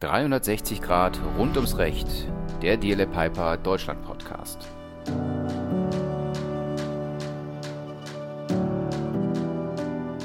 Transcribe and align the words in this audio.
360 0.00 0.80
Grad 0.80 1.18
rund 1.36 1.56
ums 1.56 1.76
Recht, 1.76 2.06
der 2.62 2.76
DLA 2.76 3.06
Piper 3.06 3.56
Deutschland 3.56 4.00
Podcast. 4.04 4.68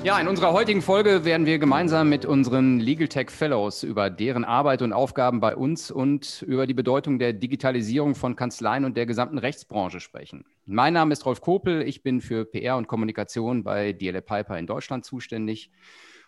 Ja, 0.04 0.20
in 0.20 0.28
unserer 0.28 0.54
heutigen 0.54 0.84
Folge 0.84 1.26
werden 1.26 1.48
wir 1.48 1.58
gemeinsam 1.58 2.08
mit 2.08 2.24
unseren 2.24 2.80
Legal 2.80 3.08
Tech 3.08 3.32
Fellows 3.32 3.82
über 3.82 4.12
deren 4.12 4.46
Arbeit 4.46 4.84
und 4.84 4.94
Aufgaben 4.94 5.40
bei 5.40 5.56
uns 5.56 5.90
und 5.90 6.44
über 6.44 6.68
die 6.68 6.76
Bedeutung 6.76 7.18
der 7.18 7.34
Digitalisierung 7.34 8.14
von 8.14 8.36
Kanzleien 8.36 8.86
und 8.86 8.96
der 8.96 9.08
gesamten 9.08 9.40
Rechtsbranche 9.40 10.02
sprechen. 10.02 10.46
Mein 10.68 10.94
Name 10.94 11.14
ist 11.14 11.26
Rolf 11.26 11.42
Kopel, 11.42 11.82
ich 11.82 12.04
bin 12.04 12.22
für 12.22 12.46
PR 12.46 12.78
und 12.78 12.88
Kommunikation 12.88 13.64
bei 13.64 13.92
DLA 13.92 14.22
Piper 14.22 14.56
in 14.60 14.68
Deutschland 14.68 15.04
zuständig. 15.04 15.72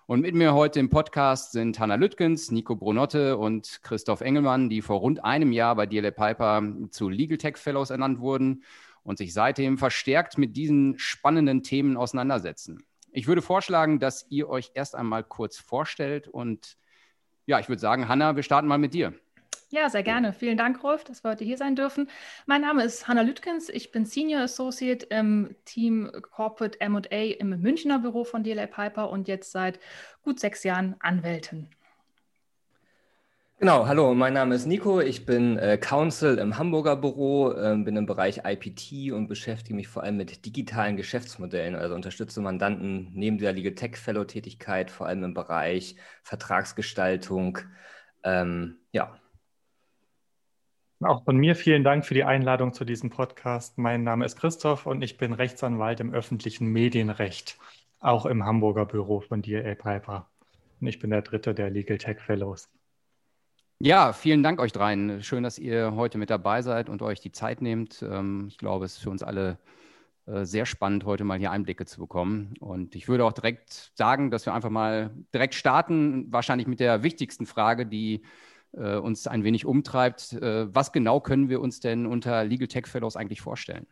Und 0.08 0.22
mit 0.22 0.36
mir 0.36 0.54
heute 0.54 0.80
im 0.80 0.92
Podcast 0.92 1.54
sind 1.54 1.80
Hanna 1.80 1.96
Lüttgens, 1.96 2.52
Nico 2.52 2.76
Brunotte 2.76 3.38
und 3.38 3.80
Christoph 3.82 4.22
Engelmann, 4.22 4.70
die 4.70 4.84
vor 4.84 5.00
rund 5.00 5.24
einem 5.24 5.52
Jahr 5.52 5.76
bei 5.76 5.88
DLA 5.88 6.12
Piper 6.12 6.62
zu 6.92 7.10
Legal 7.10 7.40
Tech 7.40 7.58
Fellows 7.58 7.90
ernannt 7.90 8.20
wurden 8.20 8.64
und 9.02 9.18
sich 9.18 9.34
seitdem 9.34 9.80
verstärkt 9.80 10.38
mit 10.38 10.56
diesen 10.56 11.00
spannenden 11.00 11.64
Themen 11.64 11.98
auseinandersetzen. 11.98 12.86
Ich 13.14 13.26
würde 13.26 13.42
vorschlagen, 13.42 13.98
dass 13.98 14.28
ihr 14.30 14.48
euch 14.48 14.70
erst 14.76 14.94
einmal 14.94 15.24
kurz 15.24 15.58
vorstellt 15.58 16.28
und 16.28 16.78
ja, 17.48 17.60
ich 17.60 17.68
würde 17.68 17.82
sagen, 17.82 18.08
Hanna, 18.08 18.36
wir 18.36 18.44
starten 18.44 18.68
mal 18.68 18.78
mit 18.78 18.94
dir. 18.94 19.12
Ja, 19.70 19.90
sehr 19.90 20.04
gerne. 20.04 20.32
Vielen 20.32 20.58
Dank, 20.58 20.84
Rolf, 20.84 21.04
dass 21.04 21.24
wir 21.24 21.32
heute 21.32 21.44
hier 21.44 21.58
sein 21.58 21.76
dürfen. 21.76 22.08
Mein 22.46 22.62
Name 22.62 22.84
ist 22.84 23.08
Hanna 23.08 23.22
Lütkens. 23.22 23.68
Ich 23.70 23.92
bin 23.92 24.06
Senior 24.06 24.42
Associate 24.42 25.06
im 25.08 25.56
Team 25.66 26.12
Corporate 26.32 26.78
MA 26.88 27.00
im 27.40 27.50
Münchner 27.62 28.00
Büro 28.00 28.24
von 28.24 28.44
DLA 28.44 28.68
Piper 28.68 29.10
und 29.10 29.28
jetzt 29.28 29.52
seit 29.52 29.80
gut 30.24 30.40
sechs 30.40 30.64
Jahren 30.64 30.96
Anwältin. 31.00 31.70
Genau, 33.58 33.88
hallo, 33.88 34.14
mein 34.14 34.34
Name 34.34 34.54
ist 34.54 34.66
Nico. 34.66 35.00
Ich 35.00 35.26
bin 35.26 35.58
äh, 35.58 35.78
Counsel 35.78 36.38
im 36.38 36.58
Hamburger 36.58 36.98
Büro, 36.98 37.52
äh, 37.54 37.76
bin 37.78 37.96
im 37.96 38.06
Bereich 38.06 38.42
IPT 38.46 39.14
und 39.14 39.28
beschäftige 39.28 39.74
mich 39.74 39.88
vor 39.88 40.04
allem 40.04 40.18
mit 40.18 40.46
digitalen 40.46 40.98
Geschäftsmodellen, 40.98 41.74
also 41.74 41.96
unterstütze 41.96 42.42
Mandanten 42.42 43.12
neben 43.14 43.38
der 43.40 43.54
Legal 43.54 43.74
Tech 43.74 43.96
Fellow 43.96 44.26
Tätigkeit, 44.26 44.92
vor 44.92 45.08
allem 45.08 45.24
im 45.24 45.34
Bereich 45.34 45.96
Vertragsgestaltung. 46.22 47.60
Ähm, 48.24 48.78
ja, 48.92 49.18
auch 51.02 51.24
von 51.26 51.38
mir 51.38 51.56
vielen 51.56 51.84
Dank 51.84 52.06
für 52.06 52.14
die 52.14 52.24
Einladung 52.24 52.74
zu 52.74 52.86
diesem 52.86 53.10
Podcast. 53.10 53.78
Mein 53.78 54.04
Name 54.04 54.26
ist 54.26 54.38
Christoph 54.38 54.86
und 54.86 55.02
ich 55.02 55.18
bin 55.18 55.34
Rechtsanwalt 55.34 56.00
im 56.00 56.14
öffentlichen 56.14 56.68
Medienrecht, 56.68 57.58
auch 58.00 58.26
im 58.26 58.46
Hamburger 58.46 58.86
Büro 58.86 59.20
von 59.20 59.42
DLA 59.42 59.76
Piper. 59.76 60.30
Und 60.80 60.88
ich 60.88 61.00
bin 61.00 61.10
der 61.10 61.22
dritte 61.22 61.54
der 61.54 61.70
Legal 61.70 61.98
Tech 61.98 62.20
Fellows. 62.20 62.70
Ja, 63.80 64.14
vielen 64.14 64.42
Dank 64.42 64.62
euch 64.62 64.72
dreien. 64.72 65.22
Schön, 65.22 65.44
dass 65.44 65.60
ihr 65.60 65.96
heute 65.96 66.18
mit 66.18 66.30
dabei 66.30 66.62
seid 66.62 66.88
und 66.88 67.02
euch 67.02 67.20
die 67.20 67.34
Zeit 67.34 67.62
nehmt. 67.62 68.02
Ähm, 68.02 68.46
ich 68.48 68.58
glaube, 68.58 68.86
es 68.86 68.94
ist 68.94 69.04
für 69.04 69.10
uns 69.10 69.22
alle 69.22 69.60
äh, 70.28 70.46
sehr 70.46 70.66
spannend, 70.66 71.04
heute 71.04 71.26
mal 71.26 71.38
hier 71.38 71.52
Einblicke 71.52 71.86
zu 71.86 72.00
bekommen. 72.00 72.54
Und 72.62 72.96
ich 72.96 73.10
würde 73.10 73.26
auch 73.26 73.34
direkt 73.34 73.92
sagen, 73.96 74.32
dass 74.32 74.46
wir 74.46 74.54
einfach 74.54 74.70
mal 74.70 75.12
direkt 75.34 75.56
starten, 75.56 76.32
wahrscheinlich 76.32 76.68
mit 76.68 76.80
der 76.80 77.04
wichtigsten 77.04 77.46
Frage, 77.46 77.86
die 77.86 78.24
äh, 78.78 78.98
uns 78.98 79.28
ein 79.28 79.44
wenig 79.44 79.66
umtreibt. 79.66 80.34
Äh, 80.34 80.74
was 80.74 80.92
genau 80.92 81.20
können 81.20 81.50
wir 81.50 81.62
uns 81.62 81.80
denn 81.80 82.06
unter 82.06 82.44
Legal 82.44 82.68
Tech 82.68 82.88
Fellows 82.88 83.16
eigentlich 83.16 83.42
vorstellen? 83.42 83.88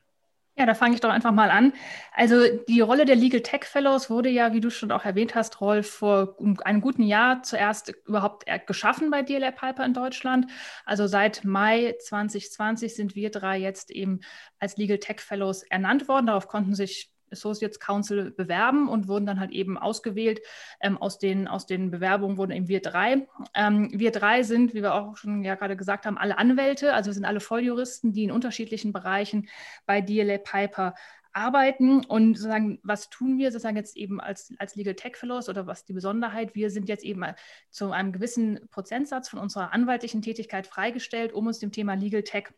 Ja, 0.55 0.67
da 0.67 0.75
fange 0.75 0.93
ich 0.93 1.01
doch 1.01 1.09
einfach 1.09 1.31
mal 1.31 1.49
an. 1.49 1.73
Also 2.11 2.35
die 2.67 2.79
Rolle 2.81 3.05
der 3.05 3.15
Legal 3.15 3.41
Tech 3.41 3.63
Fellows 3.63 4.11
wurde 4.11 4.29
ja, 4.29 4.53
wie 4.53 4.61
du 4.61 4.69
schon 4.69 4.91
auch 4.91 5.03
erwähnt 5.03 5.33
hast, 5.33 5.59
Rolf, 5.61 5.89
vor 5.89 6.37
einem 6.63 6.79
guten 6.79 7.01
Jahr 7.01 7.41
zuerst 7.41 7.91
überhaupt 8.05 8.45
geschaffen 8.67 9.09
bei 9.09 9.23
DLR 9.23 9.51
Piper 9.51 9.83
in 9.83 9.95
Deutschland. 9.95 10.45
Also 10.85 11.07
seit 11.07 11.43
Mai 11.43 11.95
2020 11.99 12.93
sind 12.93 13.15
wir 13.15 13.31
drei 13.31 13.57
jetzt 13.57 13.89
eben 13.89 14.19
als 14.59 14.77
Legal 14.77 14.99
Tech 14.99 15.21
Fellows 15.21 15.63
ernannt 15.63 16.07
worden. 16.07 16.27
Darauf 16.27 16.47
konnten 16.47 16.75
sich 16.75 17.12
Associates 17.33 17.79
Council 17.79 18.31
bewerben 18.31 18.87
und 18.87 19.07
wurden 19.07 19.25
dann 19.25 19.39
halt 19.39 19.51
eben 19.51 19.77
ausgewählt. 19.77 20.41
Ähm, 20.79 20.97
aus, 20.97 21.19
den, 21.19 21.47
aus 21.47 21.65
den 21.65 21.91
Bewerbungen 21.91 22.37
wurden 22.37 22.51
eben 22.51 22.67
wir 22.67 22.81
drei. 22.81 23.27
Ähm, 23.53 23.89
wir 23.93 24.11
drei 24.11 24.43
sind, 24.43 24.73
wie 24.73 24.81
wir 24.81 24.93
auch 24.93 25.17
schon 25.17 25.43
ja 25.43 25.55
gerade 25.55 25.75
gesagt 25.75 26.05
haben, 26.05 26.17
alle 26.17 26.37
Anwälte, 26.37 26.93
also 26.93 27.09
wir 27.09 27.13
sind 27.13 27.25
alle 27.25 27.41
Volljuristen, 27.41 28.13
die 28.13 28.23
in 28.23 28.31
unterschiedlichen 28.31 28.93
Bereichen 28.93 29.49
bei 29.85 30.01
DLA 30.01 30.37
Piper 30.37 30.93
arbeiten 31.33 32.05
und 32.05 32.35
sozusagen, 32.35 32.79
was 32.83 33.09
tun 33.09 33.37
wir 33.37 33.51
sozusagen 33.51 33.75
jetzt 33.75 33.97
eben 33.97 34.21
als, 34.21 34.53
als 34.59 34.75
Legal 34.75 34.93
Tech 34.93 35.15
Fellows 35.17 35.49
oder 35.49 35.67
was 35.67 35.83
die 35.83 35.93
Besonderheit? 35.93 36.55
Wir 36.55 36.69
sind 36.69 36.87
jetzt 36.87 37.03
eben 37.03 37.25
zu 37.69 37.91
einem 37.91 38.11
gewissen 38.11 38.59
Prozentsatz 38.69 39.29
von 39.29 39.39
unserer 39.39 39.73
anwaltlichen 39.73 40.21
Tätigkeit 40.21 40.67
freigestellt, 40.67 41.33
um 41.33 41.47
uns 41.47 41.59
dem 41.59 41.71
Thema 41.71 41.95
Legal 41.95 42.23
Tech 42.23 42.53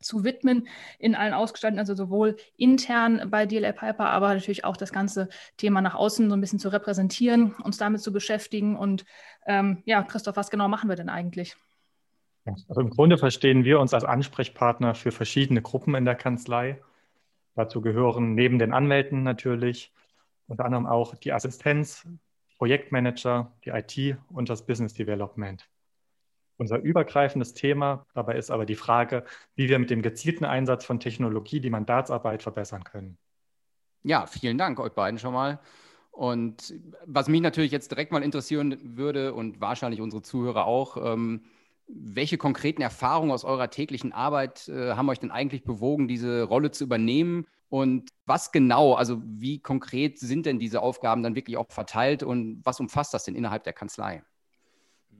zu 0.00 0.24
widmen 0.24 0.68
in 0.98 1.14
allen 1.14 1.34
Ausgestaltungen, 1.34 1.80
also 1.80 1.94
sowohl 1.94 2.36
intern 2.56 3.30
bei 3.30 3.46
DLA 3.46 3.72
Piper, 3.72 4.08
aber 4.10 4.34
natürlich 4.34 4.64
auch 4.64 4.76
das 4.76 4.92
ganze 4.92 5.28
Thema 5.56 5.80
nach 5.80 5.94
außen 5.94 6.28
so 6.28 6.36
ein 6.36 6.40
bisschen 6.40 6.58
zu 6.58 6.68
repräsentieren, 6.68 7.54
uns 7.62 7.78
damit 7.78 8.00
zu 8.00 8.12
beschäftigen. 8.12 8.76
Und 8.76 9.04
ähm, 9.46 9.82
ja, 9.84 10.02
Christoph, 10.02 10.36
was 10.36 10.50
genau 10.50 10.68
machen 10.68 10.88
wir 10.88 10.96
denn 10.96 11.08
eigentlich? 11.08 11.56
Also 12.68 12.80
im 12.80 12.90
Grunde 12.90 13.18
verstehen 13.18 13.64
wir 13.64 13.78
uns 13.78 13.92
als 13.92 14.04
Ansprechpartner 14.04 14.94
für 14.94 15.12
verschiedene 15.12 15.60
Gruppen 15.60 15.94
in 15.94 16.04
der 16.04 16.14
Kanzlei. 16.14 16.80
Dazu 17.54 17.80
gehören 17.80 18.34
neben 18.34 18.58
den 18.58 18.72
Anwälten 18.72 19.22
natürlich 19.22 19.92
unter 20.46 20.64
anderem 20.64 20.86
auch 20.86 21.14
die 21.14 21.32
Assistenz, 21.32 22.08
Projektmanager, 22.56 23.52
die 23.64 23.70
IT 23.70 24.18
und 24.30 24.48
das 24.48 24.66
Business 24.66 24.94
Development 24.94 25.68
unser 26.58 26.78
übergreifendes 26.78 27.54
Thema. 27.54 28.06
Dabei 28.14 28.36
ist 28.36 28.50
aber 28.50 28.66
die 28.66 28.74
Frage, 28.74 29.24
wie 29.54 29.68
wir 29.68 29.78
mit 29.78 29.90
dem 29.90 30.02
gezielten 30.02 30.44
Einsatz 30.44 30.84
von 30.84 31.00
Technologie 31.00 31.60
die 31.60 31.70
Mandatsarbeit 31.70 32.42
verbessern 32.42 32.84
können. 32.84 33.16
Ja, 34.02 34.26
vielen 34.26 34.58
Dank 34.58 34.78
euch 34.80 34.92
beiden 34.92 35.18
schon 35.18 35.32
mal. 35.32 35.60
Und 36.10 36.74
was 37.06 37.28
mich 37.28 37.40
natürlich 37.40 37.70
jetzt 37.70 37.90
direkt 37.90 38.10
mal 38.10 38.22
interessieren 38.22 38.96
würde 38.96 39.34
und 39.34 39.60
wahrscheinlich 39.60 40.00
unsere 40.00 40.22
Zuhörer 40.22 40.66
auch, 40.66 40.96
ähm, 40.96 41.44
welche 41.86 42.38
konkreten 42.38 42.82
Erfahrungen 42.82 43.30
aus 43.30 43.44
eurer 43.44 43.70
täglichen 43.70 44.12
Arbeit 44.12 44.68
äh, 44.68 44.92
haben 44.92 45.08
euch 45.08 45.20
denn 45.20 45.30
eigentlich 45.30 45.64
bewogen, 45.64 46.08
diese 46.08 46.42
Rolle 46.42 46.70
zu 46.70 46.84
übernehmen? 46.84 47.46
Und 47.70 48.10
was 48.26 48.50
genau, 48.50 48.94
also 48.94 49.22
wie 49.24 49.60
konkret 49.60 50.18
sind 50.18 50.46
denn 50.46 50.58
diese 50.58 50.82
Aufgaben 50.82 51.22
dann 51.22 51.34
wirklich 51.34 51.56
auch 51.56 51.70
verteilt 51.70 52.22
und 52.22 52.60
was 52.64 52.80
umfasst 52.80 53.14
das 53.14 53.24
denn 53.24 53.36
innerhalb 53.36 53.64
der 53.64 53.72
Kanzlei? 53.72 54.22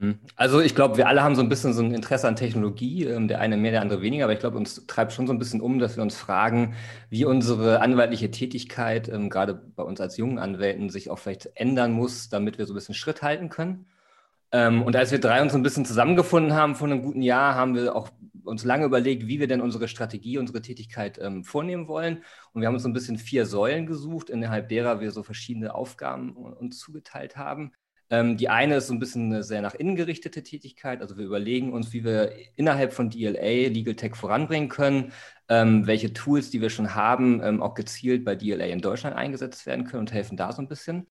Mhm. 0.00 0.18
Also 0.36 0.60
ich 0.60 0.74
glaube, 0.74 0.96
wir 0.96 1.08
alle 1.08 1.22
haben 1.22 1.34
so 1.34 1.42
ein 1.42 1.48
bisschen 1.48 1.72
so 1.72 1.82
ein 1.82 1.92
Interesse 1.92 2.28
an 2.28 2.36
Technologie, 2.36 3.04
ähm, 3.04 3.26
der 3.26 3.40
eine 3.40 3.56
mehr, 3.56 3.72
der 3.72 3.80
andere 3.80 4.00
weniger, 4.00 4.24
aber 4.24 4.32
ich 4.32 4.38
glaube, 4.38 4.56
uns 4.56 4.86
treibt 4.86 5.12
schon 5.12 5.26
so 5.26 5.32
ein 5.32 5.40
bisschen 5.40 5.60
um, 5.60 5.80
dass 5.80 5.96
wir 5.96 6.02
uns 6.04 6.16
fragen, 6.16 6.74
wie 7.10 7.24
unsere 7.24 7.80
anwaltliche 7.80 8.30
Tätigkeit, 8.30 9.08
ähm, 9.08 9.28
gerade 9.28 9.54
bei 9.54 9.82
uns 9.82 10.00
als 10.00 10.16
jungen 10.16 10.38
Anwälten, 10.38 10.88
sich 10.88 11.10
auch 11.10 11.18
vielleicht 11.18 11.50
ändern 11.56 11.92
muss, 11.92 12.28
damit 12.28 12.58
wir 12.58 12.66
so 12.66 12.74
ein 12.74 12.76
bisschen 12.76 12.94
Schritt 12.94 13.22
halten 13.22 13.48
können. 13.48 13.86
Ähm, 14.52 14.82
und 14.82 14.94
als 14.94 15.10
wir 15.10 15.18
drei 15.18 15.42
uns 15.42 15.54
ein 15.54 15.64
bisschen 15.64 15.84
zusammengefunden 15.84 16.54
haben 16.54 16.76
vor 16.76 16.86
einem 16.86 17.02
guten 17.02 17.22
Jahr, 17.22 17.56
haben 17.56 17.74
wir 17.74 17.96
auch 17.96 18.10
uns 18.44 18.64
lange 18.64 18.86
überlegt, 18.86 19.26
wie 19.26 19.40
wir 19.40 19.48
denn 19.48 19.60
unsere 19.60 19.88
Strategie, 19.88 20.38
unsere 20.38 20.62
Tätigkeit 20.62 21.20
vornehmen 21.42 21.86
wollen. 21.86 22.24
Und 22.52 22.62
wir 22.62 22.66
haben 22.66 22.74
uns 22.74 22.84
so 22.84 22.88
ein 22.88 22.94
bisschen 22.94 23.18
vier 23.18 23.44
Säulen 23.44 23.84
gesucht, 23.84 24.30
innerhalb 24.30 24.70
derer 24.70 25.00
wir 25.00 25.10
so 25.10 25.22
verschiedene 25.22 25.74
Aufgaben 25.74 26.34
uns 26.34 26.78
zugeteilt 26.78 27.36
haben. 27.36 27.72
Ähm, 28.10 28.36
die 28.36 28.48
eine 28.48 28.76
ist 28.76 28.86
so 28.86 28.94
ein 28.94 28.98
bisschen 28.98 29.26
eine 29.26 29.42
sehr 29.42 29.60
nach 29.60 29.74
innen 29.74 29.96
gerichtete 29.96 30.42
Tätigkeit. 30.42 31.02
Also 31.02 31.18
wir 31.18 31.26
überlegen 31.26 31.72
uns, 31.72 31.92
wie 31.92 32.04
wir 32.04 32.32
innerhalb 32.56 32.92
von 32.92 33.10
DLA 33.10 33.68
Legal 33.68 33.94
Tech 33.96 34.16
voranbringen 34.16 34.68
können, 34.68 35.12
ähm, 35.48 35.86
welche 35.86 36.12
Tools, 36.12 36.50
die 36.50 36.60
wir 36.60 36.70
schon 36.70 36.94
haben, 36.94 37.42
ähm, 37.42 37.62
auch 37.62 37.74
gezielt 37.74 38.24
bei 38.24 38.34
DLA 38.34 38.66
in 38.66 38.80
Deutschland 38.80 39.16
eingesetzt 39.16 39.66
werden 39.66 39.84
können 39.84 40.00
und 40.00 40.12
helfen 40.12 40.36
da 40.36 40.52
so 40.52 40.62
ein 40.62 40.68
bisschen. 40.68 41.06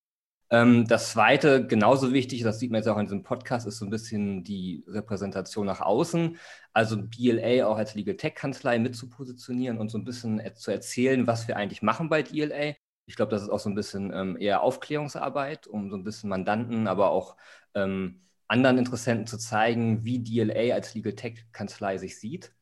Das 0.50 1.12
zweite, 1.12 1.68
genauso 1.68 2.14
wichtig, 2.14 2.42
das 2.44 2.58
sieht 2.60 2.72
man 2.72 2.80
jetzt 2.80 2.88
auch 2.88 2.98
in 2.98 3.06
diesem 3.06 3.22
Podcast, 3.22 3.68
ist 3.68 3.80
so 3.80 3.86
ein 3.86 3.90
bisschen 3.90 4.46
die 4.46 4.86
Repräsentation 4.88 5.66
nach 5.66 5.82
außen. 5.82 6.38
Also 6.72 6.96
DLA 6.96 7.68
auch 7.68 7.76
als 7.76 7.96
Legal 7.96 8.16
Tech 8.16 8.36
Kanzlei 8.36 8.80
mit 8.80 8.96
zu 8.96 9.10
positionieren 9.10 9.78
und 9.78 9.90
so 9.90 9.98
ein 9.98 10.06
bisschen 10.06 10.42
zu 10.56 10.72
erzählen, 10.72 11.28
was 11.28 11.50
wir 11.50 11.58
eigentlich 11.58 11.82
machen 11.82 12.08
bei 12.08 12.24
DLA 12.24 12.76
ich 13.08 13.16
glaube, 13.16 13.32
das 13.32 13.44
ist 13.44 13.50
auch 13.50 13.60
so 13.60 13.70
ein 13.70 13.76
bisschen 13.76 14.14
ähm, 14.14 14.38
eher 14.40 14.62
Aufklärungsarbeit, 14.62 15.68
um 15.68 15.90
so 15.90 15.98
ein 15.98 16.04
bisschen 16.04 16.30
Mandanten, 16.30 16.88
aber 16.88 17.12
auch 17.12 17.38
ähm, 17.74 18.22
anderen 18.48 18.78
Interessenten 18.78 19.28
zu 19.28 19.38
zeigen, 19.38 20.06
wie 20.06 20.20
DLA 20.20 20.76
als 20.76 20.94
Legal 20.94 21.14
Tech 21.16 21.46
Kanzlei 21.54 21.98
sich 21.98 22.20
sieht. 22.20 22.54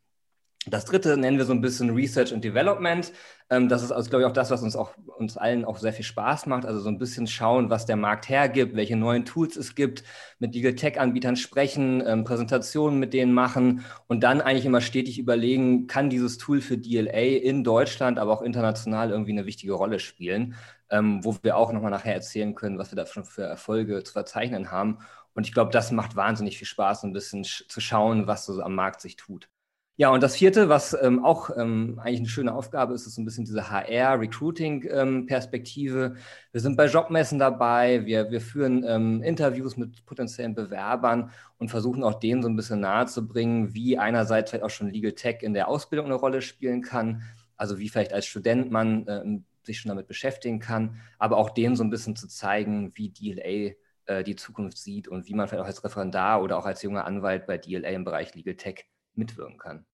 Das 0.67 0.85
dritte 0.85 1.15
nennen 1.15 1.37
wir 1.37 1.45
so 1.45 1.53
ein 1.53 1.61
bisschen 1.61 1.91
Research 1.91 2.33
and 2.33 2.43
Development. 2.43 3.11
Ähm, 3.51 3.69
das 3.69 3.83
ist 3.83 3.91
also, 3.91 4.09
glaube 4.09 4.23
ich, 4.23 4.27
auch 4.27 4.33
das, 4.33 4.49
was 4.49 4.63
uns 4.63 4.75
auch 4.75 4.97
uns 5.17 5.37
allen 5.37 5.63
auch 5.63 5.77
sehr 5.77 5.93
viel 5.93 6.05
Spaß 6.05 6.47
macht. 6.47 6.65
Also 6.65 6.79
so 6.79 6.89
ein 6.89 6.97
bisschen 6.97 7.27
schauen, 7.27 7.69
was 7.69 7.85
der 7.85 7.97
Markt 7.97 8.29
hergibt, 8.29 8.75
welche 8.75 8.95
neuen 8.95 9.25
Tools 9.25 9.57
es 9.57 9.75
gibt, 9.75 10.03
mit 10.39 10.55
Legal 10.55 10.73
Tech-Anbietern 10.73 11.35
sprechen, 11.35 12.03
ähm, 12.05 12.23
Präsentationen 12.23 12.99
mit 12.99 13.13
denen 13.13 13.31
machen 13.33 13.85
und 14.07 14.23
dann 14.23 14.41
eigentlich 14.41 14.65
immer 14.65 14.81
stetig 14.81 15.19
überlegen, 15.19 15.85
kann 15.85 16.09
dieses 16.09 16.39
Tool 16.39 16.61
für 16.61 16.77
DLA 16.79 17.37
in 17.43 17.63
Deutschland, 17.63 18.17
aber 18.17 18.33
auch 18.33 18.41
international 18.41 19.11
irgendwie 19.11 19.31
eine 19.33 19.45
wichtige 19.45 19.73
Rolle 19.73 19.99
spielen, 19.99 20.55
ähm, 20.89 21.23
wo 21.23 21.37
wir 21.43 21.57
auch 21.57 21.71
nochmal 21.73 21.91
nachher 21.91 22.15
erzählen 22.15 22.55
können, 22.55 22.79
was 22.79 22.91
wir 22.91 22.95
da 22.95 23.05
schon 23.05 23.25
für 23.25 23.43
Erfolge 23.43 24.03
zu 24.03 24.13
verzeichnen 24.13 24.71
haben 24.71 24.97
Und 25.35 25.45
ich 25.45 25.53
glaube, 25.53 25.71
das 25.71 25.91
macht 25.91 26.15
wahnsinnig 26.15 26.57
viel 26.57 26.67
Spaß, 26.67 27.03
ein 27.03 27.13
bisschen 27.13 27.43
zu 27.43 27.79
schauen, 27.81 28.25
was 28.27 28.45
so 28.45 28.61
am 28.61 28.73
Markt 28.75 29.01
sich 29.01 29.15
tut. 29.15 29.49
Ja, 29.97 30.09
und 30.09 30.21
das 30.21 30.35
vierte, 30.35 30.67
was 30.67 30.93
ähm, 31.01 31.23
auch 31.23 31.49
ähm, 31.55 32.01
eigentlich 32.03 32.19
eine 32.19 32.27
schöne 32.27 32.53
Aufgabe 32.53 32.93
ist, 32.93 33.07
ist 33.07 33.15
so 33.15 33.21
ein 33.21 33.25
bisschen 33.25 33.45
diese 33.45 33.69
HR-Recruiting-Perspektive. 33.69 36.03
Ähm, 36.03 36.17
wir 36.51 36.59
sind 36.59 36.75
bei 36.75 36.87
Jobmessen 36.87 37.39
dabei, 37.39 38.05
wir, 38.05 38.29
wir 38.29 38.41
führen 38.41 38.83
ähm, 38.85 39.23
Interviews 39.23 39.77
mit 39.77 40.05
potenziellen 40.05 40.53
Bewerbern 40.53 41.31
und 41.59 41.69
versuchen 41.69 42.03
auch 42.03 42.19
denen 42.19 42.41
so 42.41 42.49
ein 42.49 42.57
bisschen 42.57 42.81
nahezubringen, 42.81 43.73
wie 43.73 43.97
einerseits 43.97 44.51
vielleicht 44.51 44.65
auch 44.65 44.69
schon 44.69 44.89
Legal 44.89 45.13
Tech 45.13 45.37
in 45.43 45.53
der 45.53 45.69
Ausbildung 45.69 46.07
eine 46.07 46.15
Rolle 46.15 46.41
spielen 46.41 46.81
kann, 46.81 47.21
also 47.55 47.79
wie 47.79 47.87
vielleicht 47.87 48.11
als 48.11 48.25
Student 48.25 48.71
man 48.71 49.07
äh, 49.07 49.23
sich 49.63 49.79
schon 49.79 49.87
damit 49.89 50.07
beschäftigen 50.07 50.59
kann, 50.59 50.99
aber 51.19 51.37
auch 51.37 51.51
denen 51.51 51.77
so 51.77 51.85
ein 51.85 51.89
bisschen 51.89 52.17
zu 52.17 52.27
zeigen, 52.27 52.91
wie 52.95 53.11
DLA 53.11 53.75
äh, 54.07 54.25
die 54.25 54.35
Zukunft 54.35 54.77
sieht 54.77 55.07
und 55.07 55.29
wie 55.29 55.35
man 55.35 55.47
vielleicht 55.47 55.63
auch 55.63 55.67
als 55.67 55.85
Referendar 55.85 56.41
oder 56.41 56.57
auch 56.57 56.65
als 56.65 56.81
junger 56.81 57.05
Anwalt 57.05 57.47
bei 57.47 57.57
DLA 57.57 57.91
im 57.91 58.03
Bereich 58.03 58.35
Legal 58.35 58.55
Tech 58.55 58.87
mitwirken 59.17 59.57
kann. 59.57 59.85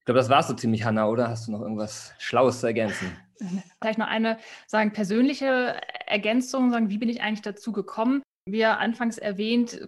Ich 0.00 0.04
glaube, 0.06 0.18
das 0.18 0.28
war 0.28 0.40
es 0.40 0.48
so 0.48 0.54
ziemlich, 0.54 0.84
Hanna, 0.84 1.06
oder? 1.06 1.28
Hast 1.28 1.46
du 1.46 1.52
noch 1.52 1.60
irgendwas 1.60 2.12
Schlaues 2.18 2.60
zu 2.60 2.66
ergänzen? 2.66 3.16
Vielleicht 3.80 3.98
noch 3.98 4.08
eine 4.08 4.38
sagen, 4.66 4.92
persönliche 4.92 5.80
Ergänzung, 6.06 6.70
sagen, 6.70 6.90
wie 6.90 6.98
bin 6.98 7.08
ich 7.08 7.22
eigentlich 7.22 7.42
dazu 7.42 7.72
gekommen? 7.72 8.22
Wie 8.48 8.64
anfangs 8.64 9.18
erwähnt, 9.18 9.80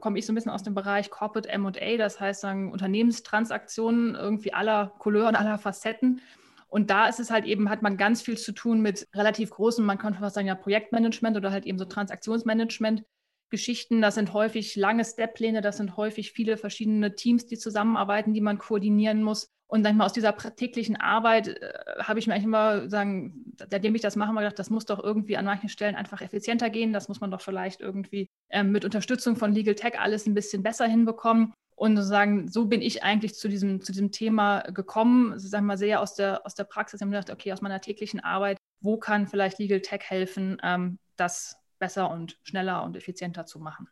komme 0.00 0.18
ich 0.18 0.26
so 0.26 0.32
ein 0.32 0.34
bisschen 0.34 0.50
aus 0.50 0.64
dem 0.64 0.74
Bereich 0.74 1.10
Corporate 1.10 1.56
MA, 1.56 1.96
das 1.96 2.18
heißt 2.18 2.40
sagen, 2.40 2.72
Unternehmenstransaktionen 2.72 4.16
irgendwie 4.16 4.52
aller 4.52 4.92
Couleur 4.98 5.28
und 5.28 5.36
aller 5.36 5.58
Facetten. 5.58 6.20
Und 6.66 6.90
da 6.90 7.06
ist 7.06 7.20
es 7.20 7.30
halt 7.30 7.44
eben, 7.44 7.70
hat 7.70 7.82
man 7.82 7.96
ganz 7.96 8.22
viel 8.22 8.36
zu 8.36 8.52
tun 8.52 8.80
mit 8.80 9.06
relativ 9.14 9.50
großen, 9.50 9.84
man 9.84 9.98
könnte 9.98 10.18
fast 10.18 10.34
sagen, 10.34 10.48
ja, 10.48 10.56
Projektmanagement 10.56 11.36
oder 11.36 11.52
halt 11.52 11.66
eben 11.66 11.78
so 11.78 11.84
Transaktionsmanagement. 11.84 13.04
Geschichten. 13.50 14.00
Das 14.00 14.14
sind 14.14 14.32
häufig 14.32 14.76
lange 14.76 15.04
Step-Pläne, 15.04 15.60
das 15.60 15.76
sind 15.76 15.96
häufig 15.96 16.32
viele 16.32 16.56
verschiedene 16.56 17.14
Teams, 17.14 17.46
die 17.46 17.58
zusammenarbeiten, 17.58 18.32
die 18.32 18.40
man 18.40 18.58
koordinieren 18.58 19.22
muss. 19.22 19.48
Und 19.70 19.84
sag 19.84 19.90
ich 19.90 19.96
mal, 19.96 20.06
aus 20.06 20.12
dieser 20.12 20.36
täglichen 20.36 20.96
Arbeit 20.96 21.48
äh, 21.48 21.72
habe 22.00 22.18
ich 22.18 22.26
mir 22.26 22.34
eigentlich 22.34 22.44
immer 22.44 22.90
sagen, 22.90 23.54
seitdem 23.56 23.94
ich 23.94 24.02
das 24.02 24.16
mache, 24.16 24.32
mal 24.32 24.40
gedacht, 24.40 24.58
das 24.58 24.68
muss 24.68 24.84
doch 24.84 25.02
irgendwie 25.02 25.36
an 25.36 25.44
manchen 25.44 25.68
Stellen 25.68 25.94
einfach 25.94 26.20
effizienter 26.22 26.70
gehen. 26.70 26.92
Das 26.92 27.08
muss 27.08 27.20
man 27.20 27.30
doch 27.30 27.40
vielleicht 27.40 27.80
irgendwie 27.80 28.28
ähm, 28.50 28.72
mit 28.72 28.84
Unterstützung 28.84 29.36
von 29.36 29.52
Legal 29.52 29.76
Tech 29.76 29.98
alles 30.00 30.26
ein 30.26 30.34
bisschen 30.34 30.64
besser 30.64 30.86
hinbekommen. 30.86 31.52
Und 31.76 31.96
sozusagen, 31.96 32.48
so 32.48 32.66
bin 32.66 32.82
ich 32.82 33.04
eigentlich 33.04 33.36
zu 33.36 33.48
diesem, 33.48 33.80
zu 33.80 33.92
diesem 33.92 34.10
Thema 34.10 34.60
gekommen, 34.62 35.38
sagen 35.38 35.64
wir 35.64 35.68
mal 35.68 35.78
sehr 35.78 36.00
aus 36.00 36.14
der, 36.14 36.44
aus 36.44 36.54
der 36.54 36.64
Praxis. 36.64 37.00
Ich 37.00 37.02
habe 37.02 37.10
mir 37.10 37.20
gedacht, 37.20 37.32
okay, 37.32 37.52
aus 37.52 37.62
meiner 37.62 37.80
täglichen 37.80 38.20
Arbeit, 38.20 38.58
wo 38.80 38.98
kann 38.98 39.28
vielleicht 39.28 39.60
Legal 39.60 39.80
Tech 39.80 40.02
helfen, 40.02 40.58
ähm, 40.64 40.98
das 41.16 41.59
besser 41.80 42.10
und 42.10 42.38
schneller 42.44 42.84
und 42.84 42.96
effizienter 42.96 43.44
zu 43.46 43.58
machen. 43.58 43.88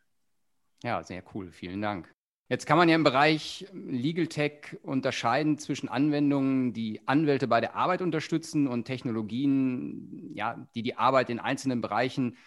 Ja, 0.83 1.03
sehr 1.03 1.23
cool. 1.33 1.51
Vielen 1.51 1.81
Dank. 1.81 2.09
Jetzt 2.47 2.65
kann 2.65 2.77
man 2.77 2.89
ja 2.89 2.95
im 2.95 3.03
Bereich 3.03 3.67
Legal 3.73 4.25
Tech 4.25 4.77
unterscheiden 4.81 5.59
zwischen 5.59 5.87
Anwendungen, 5.87 6.73
die 6.73 7.07
Anwälte 7.07 7.47
bei 7.47 7.61
der 7.61 7.75
Arbeit 7.75 8.01
unterstützen 8.01 8.67
und 8.67 8.85
Technologien, 8.85 10.31
ja, 10.33 10.65
die 10.73 10.81
die 10.81 10.97
Arbeit 10.97 11.29
in 11.29 11.39
einzelnen 11.39 11.81
Bereichen 11.81 12.37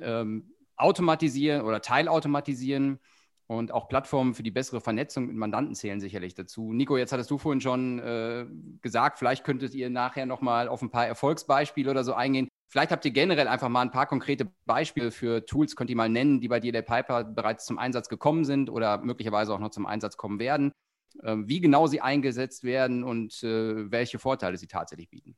ähm, 0.00 0.52
automatisieren 0.76 1.62
oder 1.62 1.80
teilautomatisieren. 1.80 2.98
Und 3.46 3.72
auch 3.72 3.88
Plattformen 3.88 4.34
für 4.34 4.44
die 4.44 4.52
bessere 4.52 4.80
Vernetzung 4.80 5.26
mit 5.26 5.36
Mandanten 5.36 5.74
zählen 5.74 6.00
sicherlich 6.00 6.34
dazu. 6.34 6.72
Nico, 6.72 6.96
jetzt 6.96 7.12
hattest 7.12 7.32
du 7.32 7.38
vorhin 7.38 7.60
schon 7.60 7.98
äh, 7.98 8.46
gesagt, 8.80 9.18
vielleicht 9.18 9.42
könntet 9.44 9.74
ihr 9.74 9.90
nachher 9.90 10.24
nochmal 10.24 10.68
auf 10.68 10.82
ein 10.82 10.90
paar 10.90 11.06
Erfolgsbeispiele 11.06 11.90
oder 11.90 12.04
so 12.04 12.14
eingehen. 12.14 12.48
Vielleicht 12.70 12.92
habt 12.92 13.04
ihr 13.04 13.10
generell 13.10 13.48
einfach 13.48 13.68
mal 13.68 13.82
ein 13.82 13.90
paar 13.90 14.06
konkrete 14.06 14.50
Beispiele 14.64 15.10
für 15.10 15.44
Tools, 15.44 15.74
könnt 15.74 15.90
ihr 15.90 15.96
mal 15.96 16.08
nennen, 16.08 16.40
die 16.40 16.46
bei 16.46 16.60
dir 16.60 16.70
der 16.70 16.82
Piper 16.82 17.24
bereits 17.24 17.66
zum 17.66 17.78
Einsatz 17.78 18.08
gekommen 18.08 18.44
sind 18.44 18.70
oder 18.70 18.98
möglicherweise 18.98 19.52
auch 19.52 19.58
noch 19.58 19.70
zum 19.70 19.86
Einsatz 19.86 20.16
kommen 20.16 20.38
werden, 20.38 20.72
äh, 21.22 21.34
wie 21.36 21.60
genau 21.60 21.88
sie 21.88 22.00
eingesetzt 22.00 22.62
werden 22.62 23.02
und 23.02 23.42
äh, 23.42 23.90
welche 23.90 24.20
Vorteile 24.20 24.56
sie 24.56 24.68
tatsächlich 24.68 25.10
bieten. 25.10 25.36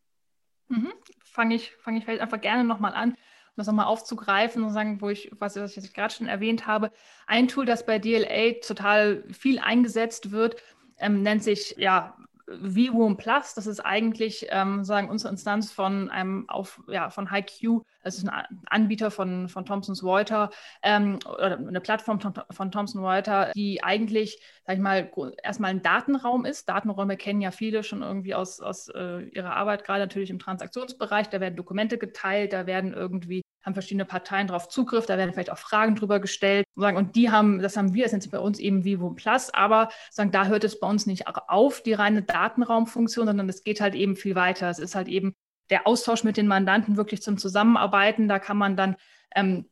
Mhm. 0.69 0.93
Fange 1.25 1.55
ich, 1.55 1.75
fang 1.79 1.97
ich 1.97 2.05
vielleicht 2.05 2.21
einfach 2.21 2.41
gerne 2.41 2.65
nochmal 2.65 2.93
an 2.93 3.17
um 3.53 3.57
das 3.57 3.67
nochmal 3.67 3.85
aufzugreifen 3.85 4.65
und 4.65 4.71
sagen, 4.71 5.03
wo 5.03 5.11
ich, 5.11 5.31
was, 5.39 5.57
was 5.57 5.77
ich 5.77 5.93
gerade 5.93 6.15
schon 6.15 6.27
erwähnt 6.27 6.67
habe, 6.67 6.91
ein 7.27 7.49
Tool, 7.49 7.67
das 7.67 7.85
bei 7.85 7.99
DLA 7.99 8.61
total 8.67 9.25
viel 9.31 9.59
eingesetzt 9.59 10.31
wird, 10.31 10.57
ähm, 10.97 11.21
nennt 11.23 11.43
sich 11.43 11.75
ja 11.77 12.17
VRoom 12.61 13.17
Plus, 13.17 13.55
das 13.55 13.67
ist 13.67 13.81
eigentlich 13.81 14.47
ähm, 14.51 14.85
sagen 14.85 15.09
unsere 15.09 15.31
Instanz 15.31 15.73
von 15.73 16.11
einem 16.11 16.49
auf 16.49 16.81
ja 16.89 17.11
von 17.11 17.31
HiQ, 17.31 17.83
das 18.03 18.19
ist 18.19 18.29
ein 18.29 18.45
Anbieter 18.67 19.11
von 19.11 19.49
von 19.49 19.65
Thomson 19.65 19.95
Reuters 20.03 20.55
ähm, 20.83 21.19
oder 21.27 21.59
eine 21.59 21.81
Plattform 21.81 22.21
von 22.51 22.71
Thomson 22.71 23.05
Reuters, 23.05 23.53
die 23.55 23.83
eigentlich, 23.83 24.41
sag 24.67 24.77
ich 24.77 24.83
mal, 24.83 25.11
erstmal 25.43 25.71
ein 25.71 25.83
Datenraum 25.83 26.45
ist. 26.45 26.69
Datenräume 26.69 27.17
kennen 27.17 27.41
ja 27.41 27.51
viele 27.51 27.83
schon 27.83 28.03
irgendwie 28.03 28.35
aus 28.35 28.61
aus 28.61 28.89
äh, 28.89 29.23
ihrer 29.29 29.55
Arbeit, 29.55 29.85
gerade 29.85 30.01
natürlich 30.01 30.31
im 30.31 30.39
Transaktionsbereich. 30.39 31.29
Da 31.29 31.41
werden 31.41 31.57
Dokumente 31.57 31.99
geteilt, 31.99 32.53
da 32.53 32.67
werden 32.67 32.93
irgendwie 32.93 33.43
haben 33.63 33.75
verschiedene 33.75 34.05
Parteien 34.05 34.47
darauf 34.47 34.69
Zugriff, 34.69 35.07
da 35.07 35.19
werden 35.19 35.33
vielleicht 35.33 35.51
auch 35.51 35.59
Fragen 35.59 35.95
drüber 35.95 36.21
gestellt. 36.21 36.67
Und 36.75 37.17
die 37.17 37.31
haben, 37.31 37.61
das 37.61 37.77
haben 37.77 37.95
wir, 37.95 38.05
das 38.05 38.11
sind 38.11 38.31
bei 38.31 38.39
uns 38.39 38.59
eben 38.59 38.85
Vivo 38.85 39.11
Plus, 39.11 39.53
aber 39.55 39.89
sagen, 40.11 40.33
da 40.33 40.47
hört 40.47 40.65
es 40.65 40.81
bei 40.81 40.89
uns 40.89 41.07
nicht 41.07 41.27
auf, 41.27 41.83
die 41.83 41.93
reine 41.93 42.23
Datenraumfunktion, 42.23 43.27
sondern 43.27 43.49
es 43.49 43.65
geht 43.65 43.81
halt 43.81 43.95
eben 43.95 44.17
viel 44.17 44.35
weiter. 44.35 44.69
Es 44.69 44.79
ist 44.79 44.95
halt 44.95 45.09
eben 45.09 45.35
der 45.71 45.87
Austausch 45.87 46.25
mit 46.25 46.37
den 46.37 46.49
Mandanten 46.49 46.97
wirklich 46.97 47.23
zum 47.23 47.39
Zusammenarbeiten. 47.39 48.29
Da 48.29 48.39
kann 48.39 48.57
man 48.57 48.77
dann 48.77 48.97
ähm, 49.35 49.67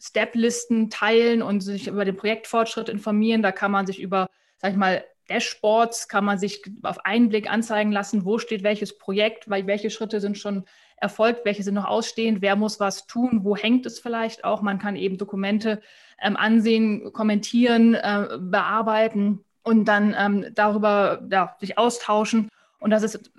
Step-Listen 0.00 0.90
teilen 0.90 1.42
und 1.42 1.60
sich 1.60 1.86
über 1.88 2.04
den 2.04 2.16
Projektfortschritt 2.16 2.88
informieren. 2.88 3.42
Da 3.42 3.52
kann 3.52 3.70
man 3.70 3.86
sich 3.86 4.00
über, 4.00 4.28
sag 4.58 4.72
ich 4.72 4.76
mal, 4.76 5.04
Dashboards 5.28 6.08
kann 6.08 6.24
man 6.24 6.38
sich 6.38 6.62
auf 6.82 7.04
einen 7.04 7.30
Blick 7.30 7.50
anzeigen 7.50 7.92
lassen, 7.92 8.24
wo 8.24 8.38
steht 8.38 8.62
welches 8.62 8.98
Projekt, 8.98 9.48
weil 9.48 9.66
welche 9.66 9.90
Schritte 9.90 10.20
sind 10.20 10.36
schon 10.36 10.64
erfolgt, 10.96 11.44
welche 11.44 11.62
sind 11.62 11.74
noch 11.74 11.86
ausstehend, 11.86 12.42
wer 12.42 12.56
muss 12.56 12.80
was 12.80 13.06
tun, 13.06 13.40
wo 13.42 13.56
hängt 13.56 13.86
es 13.86 13.98
vielleicht 13.98 14.44
auch. 14.44 14.62
Man 14.62 14.78
kann 14.78 14.96
eben 14.96 15.18
Dokumente 15.18 15.80
ähm, 16.20 16.36
ansehen, 16.36 17.12
kommentieren, 17.12 17.94
äh, 17.94 18.38
bearbeiten 18.40 19.44
und 19.62 19.86
dann 19.86 20.14
ähm, 20.18 20.46
darüber 20.54 21.22
ja, 21.30 21.56
sich 21.60 21.78
austauschen. 21.78 22.48
Und 22.78 22.90
das 22.90 23.02
ist 23.02 23.32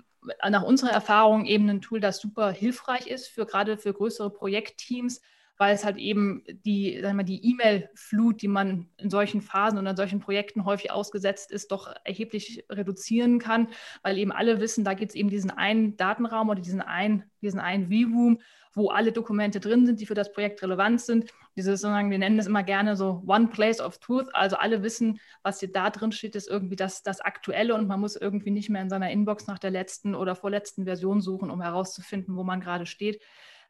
nach 0.48 0.62
unserer 0.62 0.90
Erfahrung 0.90 1.44
eben 1.44 1.68
ein 1.68 1.80
Tool, 1.80 2.00
das 2.00 2.18
super 2.20 2.50
hilfreich 2.50 3.06
ist 3.06 3.28
für 3.28 3.46
gerade 3.46 3.78
für 3.78 3.92
größere 3.92 4.30
Projektteams, 4.30 5.20
weil 5.58 5.74
es 5.74 5.84
halt 5.84 5.96
eben 5.96 6.44
die, 6.64 7.00
sagen 7.00 7.16
wir, 7.16 7.24
die 7.24 7.50
E-Mail-Flut, 7.50 8.42
die 8.42 8.48
man 8.48 8.88
in 8.98 9.10
solchen 9.10 9.40
Phasen 9.40 9.78
und 9.78 9.86
in 9.86 9.96
solchen 9.96 10.20
Projekten 10.20 10.64
häufig 10.64 10.90
ausgesetzt 10.90 11.50
ist, 11.50 11.72
doch 11.72 11.92
erheblich 12.04 12.64
reduzieren 12.70 13.38
kann, 13.38 13.68
weil 14.02 14.18
eben 14.18 14.32
alle 14.32 14.60
wissen, 14.60 14.84
da 14.84 14.94
gibt 14.94 15.10
es 15.10 15.16
eben 15.16 15.30
diesen 15.30 15.50
einen 15.50 15.96
Datenraum 15.96 16.48
oder 16.50 16.60
diesen 16.60 16.82
einen, 16.82 17.24
diesen 17.40 17.60
einen 17.60 17.86
V-Room, 17.86 18.38
wo 18.74 18.90
alle 18.90 19.10
Dokumente 19.10 19.58
drin 19.58 19.86
sind, 19.86 20.00
die 20.00 20.06
für 20.06 20.14
das 20.14 20.32
Projekt 20.32 20.62
relevant 20.62 21.00
sind. 21.00 21.32
Dieses, 21.56 21.82
wir 21.82 21.90
nennen 22.02 22.36
das 22.36 22.46
immer 22.46 22.62
gerne 22.62 22.94
so 22.94 23.22
One 23.26 23.48
Place 23.48 23.80
of 23.80 23.98
Truth, 23.98 24.28
also 24.34 24.56
alle 24.56 24.82
wissen, 24.82 25.18
was 25.42 25.60
hier 25.60 25.72
da 25.72 25.88
drin 25.88 26.12
steht, 26.12 26.36
ist 26.36 26.48
irgendwie 26.48 26.76
das, 26.76 27.02
das 27.02 27.22
Aktuelle 27.22 27.74
und 27.74 27.88
man 27.88 27.98
muss 27.98 28.16
irgendwie 28.16 28.50
nicht 28.50 28.68
mehr 28.68 28.82
in 28.82 28.90
seiner 28.90 29.10
Inbox 29.10 29.46
nach 29.46 29.58
der 29.58 29.70
letzten 29.70 30.14
oder 30.14 30.36
vorletzten 30.36 30.84
Version 30.84 31.22
suchen, 31.22 31.50
um 31.50 31.62
herauszufinden, 31.62 32.36
wo 32.36 32.44
man 32.44 32.60
gerade 32.60 32.84
steht. 32.84 33.22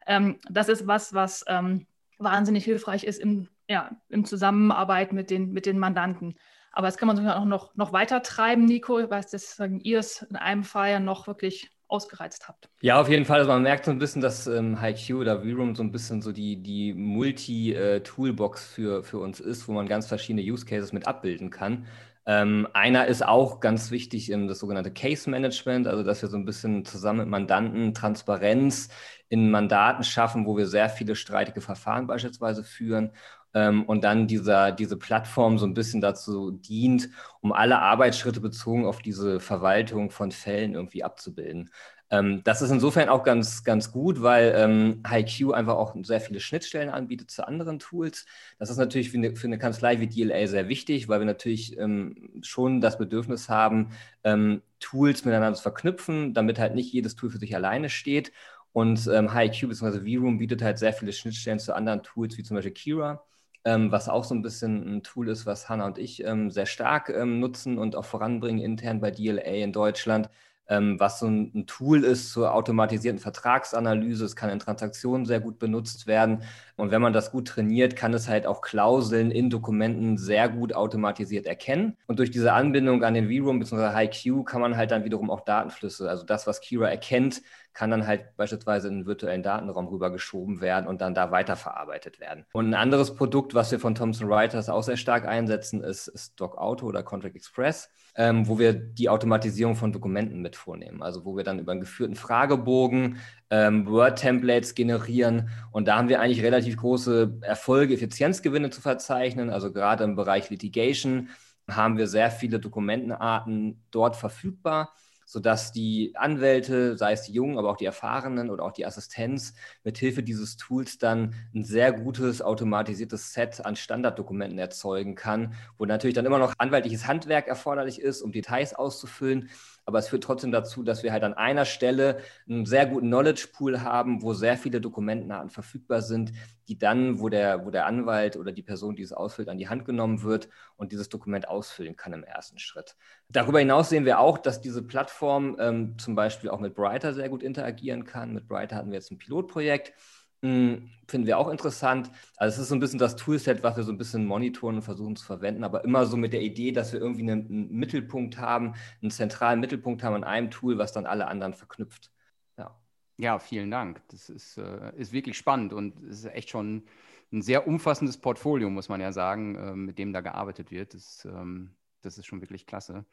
Ähm, 0.07 0.39
das 0.49 0.69
ist 0.69 0.87
was, 0.87 1.13
was 1.13 1.45
ähm, 1.47 1.85
wahnsinnig 2.17 2.63
hilfreich 2.65 3.03
ist 3.03 3.19
im, 3.19 3.49
ja, 3.69 3.91
im 4.09 4.25
Zusammenarbeit 4.25 5.13
mit 5.13 5.29
den, 5.29 5.51
mit 5.51 5.65
den 5.65 5.77
Mandanten. 5.77 6.35
Aber 6.71 6.87
das 6.87 6.97
kann 6.97 7.07
man 7.07 7.17
sogar 7.17 7.39
auch 7.39 7.45
noch, 7.45 7.75
noch 7.75 7.91
weiter 7.91 8.21
treiben, 8.21 8.65
Nico. 8.65 8.99
Ich 8.99 9.09
weiß, 9.09 9.31
dass 9.31 9.59
ihr 9.83 9.99
es 9.99 10.21
in 10.23 10.35
einem 10.35 10.63
Fall 10.63 10.91
ja 10.91 10.99
noch 10.99 11.27
wirklich 11.27 11.71
ausgereizt 11.87 12.47
habt. 12.47 12.69
Ja, 12.81 12.99
auf 12.99 13.09
jeden 13.09 13.25
Fall. 13.25 13.39
Also 13.39 13.51
man 13.51 13.63
merkt 13.63 13.85
so 13.85 13.91
ein 13.91 13.99
bisschen, 13.99 14.21
dass 14.21 14.45
ähm, 14.47 14.81
HiQ 14.81 15.15
oder 15.15 15.41
VRoom 15.41 15.75
so 15.75 15.83
ein 15.83 15.91
bisschen 15.91 16.21
so 16.21 16.31
die, 16.31 16.61
die 16.61 16.93
Multi-Toolbox 16.93 18.67
für, 18.67 19.03
für 19.03 19.19
uns 19.19 19.39
ist, 19.39 19.67
wo 19.67 19.73
man 19.73 19.87
ganz 19.87 20.07
verschiedene 20.07 20.43
Use 20.43 20.65
Cases 20.65 20.93
mit 20.93 21.07
abbilden 21.07 21.49
kann. 21.49 21.87
Ähm, 22.29 22.67
einer 22.73 23.07
ist 23.07 23.25
auch 23.25 23.61
ganz 23.61 23.89
wichtig, 23.89 24.29
ähm, 24.31 24.49
das 24.49 24.59
sogenannte 24.59 24.91
Case 24.91 25.29
Management, 25.29 25.87
also 25.87 26.03
dass 26.03 26.21
wir 26.21 26.27
so 26.29 26.35
ein 26.37 26.43
bisschen 26.45 26.83
zusammen 26.83 27.19
mit 27.19 27.29
Mandanten 27.29 27.93
Transparenz 27.93 28.89
in 29.29 29.49
Mandaten 29.49 30.03
schaffen, 30.03 30.45
wo 30.45 30.57
wir 30.57 30.67
sehr 30.67 30.89
viele 30.89 31.15
streitige 31.15 31.61
Verfahren 31.61 32.05
beispielsweise 32.05 32.65
führen 32.65 33.13
ähm, 33.53 33.85
und 33.85 34.03
dann 34.03 34.27
dieser, 34.27 34.73
diese 34.73 34.97
Plattform 34.97 35.57
so 35.57 35.65
ein 35.65 35.73
bisschen 35.73 36.01
dazu 36.01 36.51
dient, 36.51 37.09
um 37.39 37.53
alle 37.53 37.79
Arbeitsschritte 37.79 38.41
bezogen 38.41 38.85
auf 38.85 39.01
diese 39.01 39.39
Verwaltung 39.39 40.11
von 40.11 40.31
Fällen 40.31 40.73
irgendwie 40.75 41.03
abzubilden. 41.05 41.71
Ähm, 42.09 42.41
das 42.43 42.61
ist 42.61 42.71
insofern 42.71 43.09
auch 43.09 43.23
ganz, 43.23 43.63
ganz 43.63 43.91
gut, 43.91 44.21
weil 44.21 44.53
ähm, 44.55 45.03
HiQ 45.07 45.53
einfach 45.53 45.75
auch 45.75 45.95
sehr 46.03 46.21
viele 46.21 46.39
Schnittstellen 46.39 46.89
anbietet 46.89 47.31
zu 47.31 47.47
anderen 47.47 47.79
Tools. 47.79 48.25
Das 48.59 48.69
ist 48.69 48.77
natürlich 48.77 49.09
für 49.11 49.17
eine, 49.17 49.35
für 49.35 49.47
eine 49.47 49.57
Kanzlei 49.57 49.99
wie 49.99 50.07
DLA 50.07 50.47
sehr 50.47 50.69
wichtig, 50.69 51.09
weil 51.09 51.19
wir 51.19 51.25
natürlich 51.25 51.77
ähm, 51.77 52.29
schon 52.41 52.81
das 52.81 52.97
Bedürfnis 52.97 53.49
haben, 53.49 53.91
ähm, 54.23 54.61
Tools 54.79 55.25
miteinander 55.25 55.55
zu 55.55 55.63
verknüpfen, 55.63 56.33
damit 56.33 56.59
halt 56.59 56.75
nicht 56.75 56.93
jedes 56.93 57.15
Tool 57.15 57.29
für 57.29 57.39
sich 57.39 57.55
alleine 57.55 57.89
steht. 57.89 58.31
Und 58.73 59.07
ähm, 59.07 59.33
HiQ 59.33 59.67
bzw. 59.69 59.99
VRoom 60.01 60.37
bietet 60.37 60.61
halt 60.61 60.77
sehr 60.77 60.93
viele 60.93 61.11
Schnittstellen 61.13 61.59
zu 61.59 61.75
anderen 61.75 62.03
Tools, 62.03 62.37
wie 62.37 62.43
zum 62.43 62.55
Beispiel 62.55 62.73
Kira 62.73 63.23
ähm, 63.67 63.91
was 63.91 64.07
auch 64.07 64.23
so 64.23 64.33
ein 64.33 64.41
bisschen 64.41 64.97
ein 64.97 65.03
Tool 65.03 65.27
ist, 65.27 65.45
was 65.45 65.67
Hanna 65.67 65.85
und 65.85 65.97
ich 65.97 66.23
ähm, 66.23 66.51
sehr 66.51 66.65
stark 66.65 67.09
ähm, 67.09 67.39
nutzen 67.41 67.77
und 67.77 67.97
auch 67.97 68.05
voranbringen 68.05 68.61
intern 68.63 69.01
bei 69.01 69.11
DLA 69.11 69.41
in 69.41 69.73
Deutschland 69.73 70.29
was 70.69 71.19
so 71.19 71.27
ein, 71.27 71.51
ein, 71.55 71.65
Tool 71.65 72.03
ist 72.03 72.31
zur 72.31 72.53
automatisierten 72.53 73.19
Vertragsanalyse. 73.19 74.25
Es 74.25 74.35
kann 74.35 74.49
in 74.49 74.59
Transaktionen 74.59 75.25
sehr 75.25 75.39
gut 75.39 75.59
benutzt 75.59 76.07
werden. 76.07 76.43
Und 76.75 76.91
wenn 76.91 77.01
man 77.01 77.13
das 77.13 77.31
gut 77.31 77.47
trainiert, 77.47 77.95
kann 77.95 78.13
es 78.13 78.27
halt 78.27 78.45
auch 78.45 78.61
Klauseln 78.61 79.31
in 79.31 79.49
Dokumenten 79.49 80.17
sehr 80.17 80.49
gut 80.49 80.73
automatisiert 80.73 81.45
erkennen. 81.45 81.95
Und 82.07 82.19
durch 82.19 82.31
diese 82.31 82.53
Anbindung 82.53 83.03
an 83.03 83.13
den 83.13 83.27
VROOM 83.29 83.59
bzw. 83.59 83.95
HiQ 83.95 84.45
kann 84.45 84.61
man 84.61 84.75
halt 84.75 84.91
dann 84.91 85.05
wiederum 85.05 85.29
auch 85.29 85.41
Datenflüsse, 85.41 86.09
also 86.09 86.23
das, 86.23 86.47
was 86.47 86.61
Kira 86.61 86.89
erkennt, 86.89 87.41
kann 87.77 87.91
dann 87.91 88.07
halt 88.07 88.35
beispielsweise 88.37 88.87
in 88.87 88.95
einen 88.95 89.05
virtuellen 89.05 89.43
Datenraum 89.43 89.87
rübergeschoben 89.87 90.61
werden 90.61 90.87
und 90.87 90.99
dann 90.99 91.13
da 91.13 91.29
weiterverarbeitet 91.29 92.19
werden. 92.19 92.43
Und 92.53 92.69
ein 92.69 92.73
anderes 92.73 93.13
Produkt, 93.13 93.53
was 93.53 93.71
wir 93.71 93.79
von 93.79 93.93
Thomson 93.93 94.27
Reuters 94.27 94.67
auch 94.67 94.81
sehr 94.81 94.97
stark 94.97 95.27
einsetzen, 95.27 95.83
ist, 95.83 96.07
ist 96.07 96.41
Doc 96.41 96.57
Auto 96.57 96.87
oder 96.87 97.03
Contract 97.03 97.35
Express, 97.35 97.91
ähm, 98.15 98.47
wo 98.47 98.57
wir 98.57 98.73
die 98.73 99.09
Automatisierung 99.09 99.75
von 99.75 99.91
Dokumenten 99.91 100.41
mit 100.41 100.55
vornehmen. 100.55 101.03
Also 101.03 101.23
wo 101.23 101.37
wir 101.37 101.43
dann 101.43 101.59
über 101.59 101.71
einen 101.71 101.81
geführten 101.81 102.15
Fragebogen 102.15 103.19
ähm, 103.51 103.85
Word-Templates 103.85 104.73
generieren. 104.73 105.51
Und 105.71 105.87
da 105.87 105.97
haben 105.97 106.09
wir 106.09 106.19
eigentlich 106.19 106.41
relativ 106.41 106.77
große 106.77 107.41
Erfolge, 107.41 107.93
Effizienzgewinne 107.93 108.71
zu 108.71 108.81
verzeichnen. 108.81 109.51
Also 109.51 109.71
gerade 109.71 110.03
im 110.03 110.15
Bereich 110.15 110.49
Litigation 110.49 111.29
haben 111.69 111.99
wir 111.99 112.07
sehr 112.07 112.31
viele 112.31 112.59
Dokumentenarten 112.59 113.83
dort 113.91 114.15
verfügbar 114.15 114.93
sodass 115.27 115.73
die 115.73 116.13
Anwälte, 116.15 116.95
sei 116.95 117.11
es 117.11 117.23
die 117.23 117.33
Jungen, 117.33 117.57
aber 117.57 117.69
auch 117.69 117.75
die 117.75 117.85
Erfahrenen 117.85 118.49
oder 118.49 118.63
auch 118.63 118.71
die 118.71 118.85
Assistenz, 118.85 119.53
mithilfe 119.83 120.23
dieses 120.23 120.55
Tools 120.55 120.97
dann 120.97 121.35
ein 121.53 121.65
sehr 121.65 121.91
gutes 121.91 122.41
automatisiertes 122.41 123.33
Set 123.33 123.63
an 123.65 123.75
Standarddokumenten 123.75 124.57
erzeugen 124.57 125.15
kann, 125.15 125.53
wo 125.77 125.85
natürlich 125.85 126.15
dann 126.15 126.25
immer 126.25 126.39
noch 126.39 126.53
anwaltliches 126.57 127.07
Handwerk 127.07 127.47
erforderlich 127.47 128.01
ist, 128.01 128.21
um 128.21 128.31
Details 128.31 128.73
auszufüllen 128.73 129.49
aber 129.87 129.99
es 129.99 130.09
führt 130.09 130.25
trotzdem 130.25 130.51
dazu, 130.51 130.83
dass 130.83 131.01
wir 131.01 131.13
halt 131.13 131.23
an 131.23 131.33
einer 131.33 131.63
Stelle 131.63 132.17
einen 132.47 132.65
sehr 132.65 132.85
guten 132.85 133.07
Knowledge 133.07 133.47
Pool 133.53 133.81
haben, 133.81 134.21
wo 134.21 134.33
sehr 134.33 134.57
viele 134.57 134.81
Dokumentenarten 134.81 135.49
verfügbar 135.49 136.01
sind, 136.01 136.33
die 136.67 136.77
dann, 136.77 137.21
wo 137.21 137.29
der, 137.29 137.65
wo 137.65 137.71
der 137.71 137.85
Anwalt 137.85 138.35
oder 138.35 138.51
die 138.51 138.63
Person, 138.63 138.97
die 138.97 139.03
es 139.03 139.13
ausfüllt, 139.13 139.47
an 139.47 139.57
die 139.57 139.69
Hand 139.69 139.85
genommen 139.85 140.23
wird 140.23 140.49
und 140.75 140.91
dieses 140.91 141.07
Dokument 141.07 141.47
ausfüllen 141.47 141.95
kann 141.95 142.11
im 142.11 142.25
ersten 142.25 142.59
Schritt. 142.59 142.97
Darüber 143.29 143.59
hinaus 143.59 143.87
sehen 143.87 144.03
wir 144.03 144.19
auch, 144.19 144.37
dass 144.37 144.59
diese 144.59 144.83
Plattform 144.83 145.55
ähm, 145.57 145.97
zum 145.97 146.15
Beispiel 146.15 146.49
auch 146.49 146.59
mit 146.59 146.75
Brighter 146.75 147.13
sehr 147.13 147.29
gut 147.29 147.41
interagieren 147.41 148.03
kann. 148.03 148.33
Mit 148.33 148.49
Brighter 148.49 148.75
hatten 148.75 148.89
wir 148.89 148.97
jetzt 148.97 149.11
ein 149.11 149.17
Pilotprojekt 149.17 149.93
hm, 150.41 150.89
finden 151.07 151.27
wir 151.27 151.37
auch 151.37 151.49
interessant. 151.49 152.11
Also 152.37 152.55
es 152.55 152.61
ist 152.63 152.69
so 152.69 152.75
ein 152.75 152.79
bisschen 152.79 152.99
das 152.99 153.15
Toolset, 153.15 153.63
was 153.63 153.75
wir 153.77 153.83
so 153.83 153.91
ein 153.91 153.97
bisschen 153.97 154.25
monitoren 154.25 154.75
und 154.75 154.81
versuchen 154.83 155.15
zu 155.15 155.25
verwenden, 155.25 155.63
aber 155.63 155.83
immer 155.83 156.05
so 156.05 156.17
mit 156.17 156.33
der 156.33 156.41
Idee, 156.41 156.71
dass 156.71 156.93
wir 156.93 156.99
irgendwie 156.99 157.23
einen, 157.23 157.47
einen 157.47 157.71
Mittelpunkt 157.71 158.37
haben, 158.37 158.73
einen 159.01 159.11
zentralen 159.11 159.59
Mittelpunkt 159.59 160.03
haben 160.03 160.15
an 160.15 160.23
einem 160.23 160.51
Tool, 160.51 160.77
was 160.77 160.93
dann 160.93 161.05
alle 161.05 161.27
anderen 161.27 161.53
verknüpft. 161.53 162.11
Ja, 162.57 162.79
ja 163.17 163.39
vielen 163.39 163.71
Dank. 163.71 164.01
Das 164.09 164.29
ist, 164.29 164.57
äh, 164.57 164.95
ist 164.95 165.11
wirklich 165.11 165.37
spannend 165.37 165.73
und 165.73 165.99
es 166.03 166.19
ist 166.19 166.33
echt 166.33 166.49
schon 166.49 166.83
ein 167.31 167.41
sehr 167.41 167.67
umfassendes 167.67 168.17
Portfolio, 168.17 168.69
muss 168.69 168.89
man 168.89 169.01
ja 169.01 169.11
sagen, 169.11 169.55
äh, 169.55 169.75
mit 169.75 169.97
dem 169.97 170.13
da 170.13 170.21
gearbeitet 170.21 170.71
wird. 170.71 170.93
Das, 170.93 171.25
ähm, 171.25 171.75
das 172.01 172.17
ist 172.17 172.25
schon 172.25 172.41
wirklich 172.41 172.65
klasse. 172.65 173.05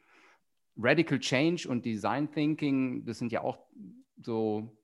Radical 0.77 1.19
Change 1.19 1.67
und 1.67 1.85
Design 1.85 2.31
Thinking, 2.31 3.05
das 3.05 3.19
sind 3.19 3.31
ja 3.31 3.41
auch 3.41 3.57
so 4.21 4.77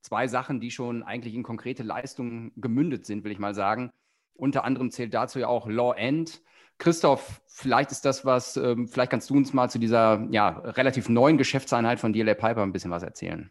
zwei 0.00 0.28
Sachen, 0.28 0.60
die 0.60 0.70
schon 0.70 1.02
eigentlich 1.02 1.34
in 1.34 1.42
konkrete 1.42 1.82
Leistungen 1.82 2.52
gemündet 2.56 3.06
sind, 3.06 3.24
will 3.24 3.32
ich 3.32 3.38
mal 3.38 3.54
sagen. 3.54 3.92
Unter 4.34 4.64
anderem 4.64 4.90
zählt 4.90 5.14
dazu 5.14 5.38
ja 5.38 5.48
auch 5.48 5.66
Law 5.66 5.94
End. 5.94 6.42
Christoph, 6.78 7.40
vielleicht 7.46 7.90
ist 7.90 8.04
das 8.04 8.24
was, 8.24 8.56
ähm, 8.56 8.86
vielleicht 8.86 9.10
kannst 9.10 9.30
du 9.30 9.34
uns 9.34 9.54
mal 9.54 9.70
zu 9.70 9.78
dieser 9.78 10.26
ja, 10.30 10.48
relativ 10.48 11.08
neuen 11.08 11.38
Geschäftseinheit 11.38 11.98
von 11.98 12.12
DLA 12.12 12.34
Piper 12.34 12.62
ein 12.62 12.72
bisschen 12.72 12.90
was 12.90 13.02
erzählen. 13.02 13.50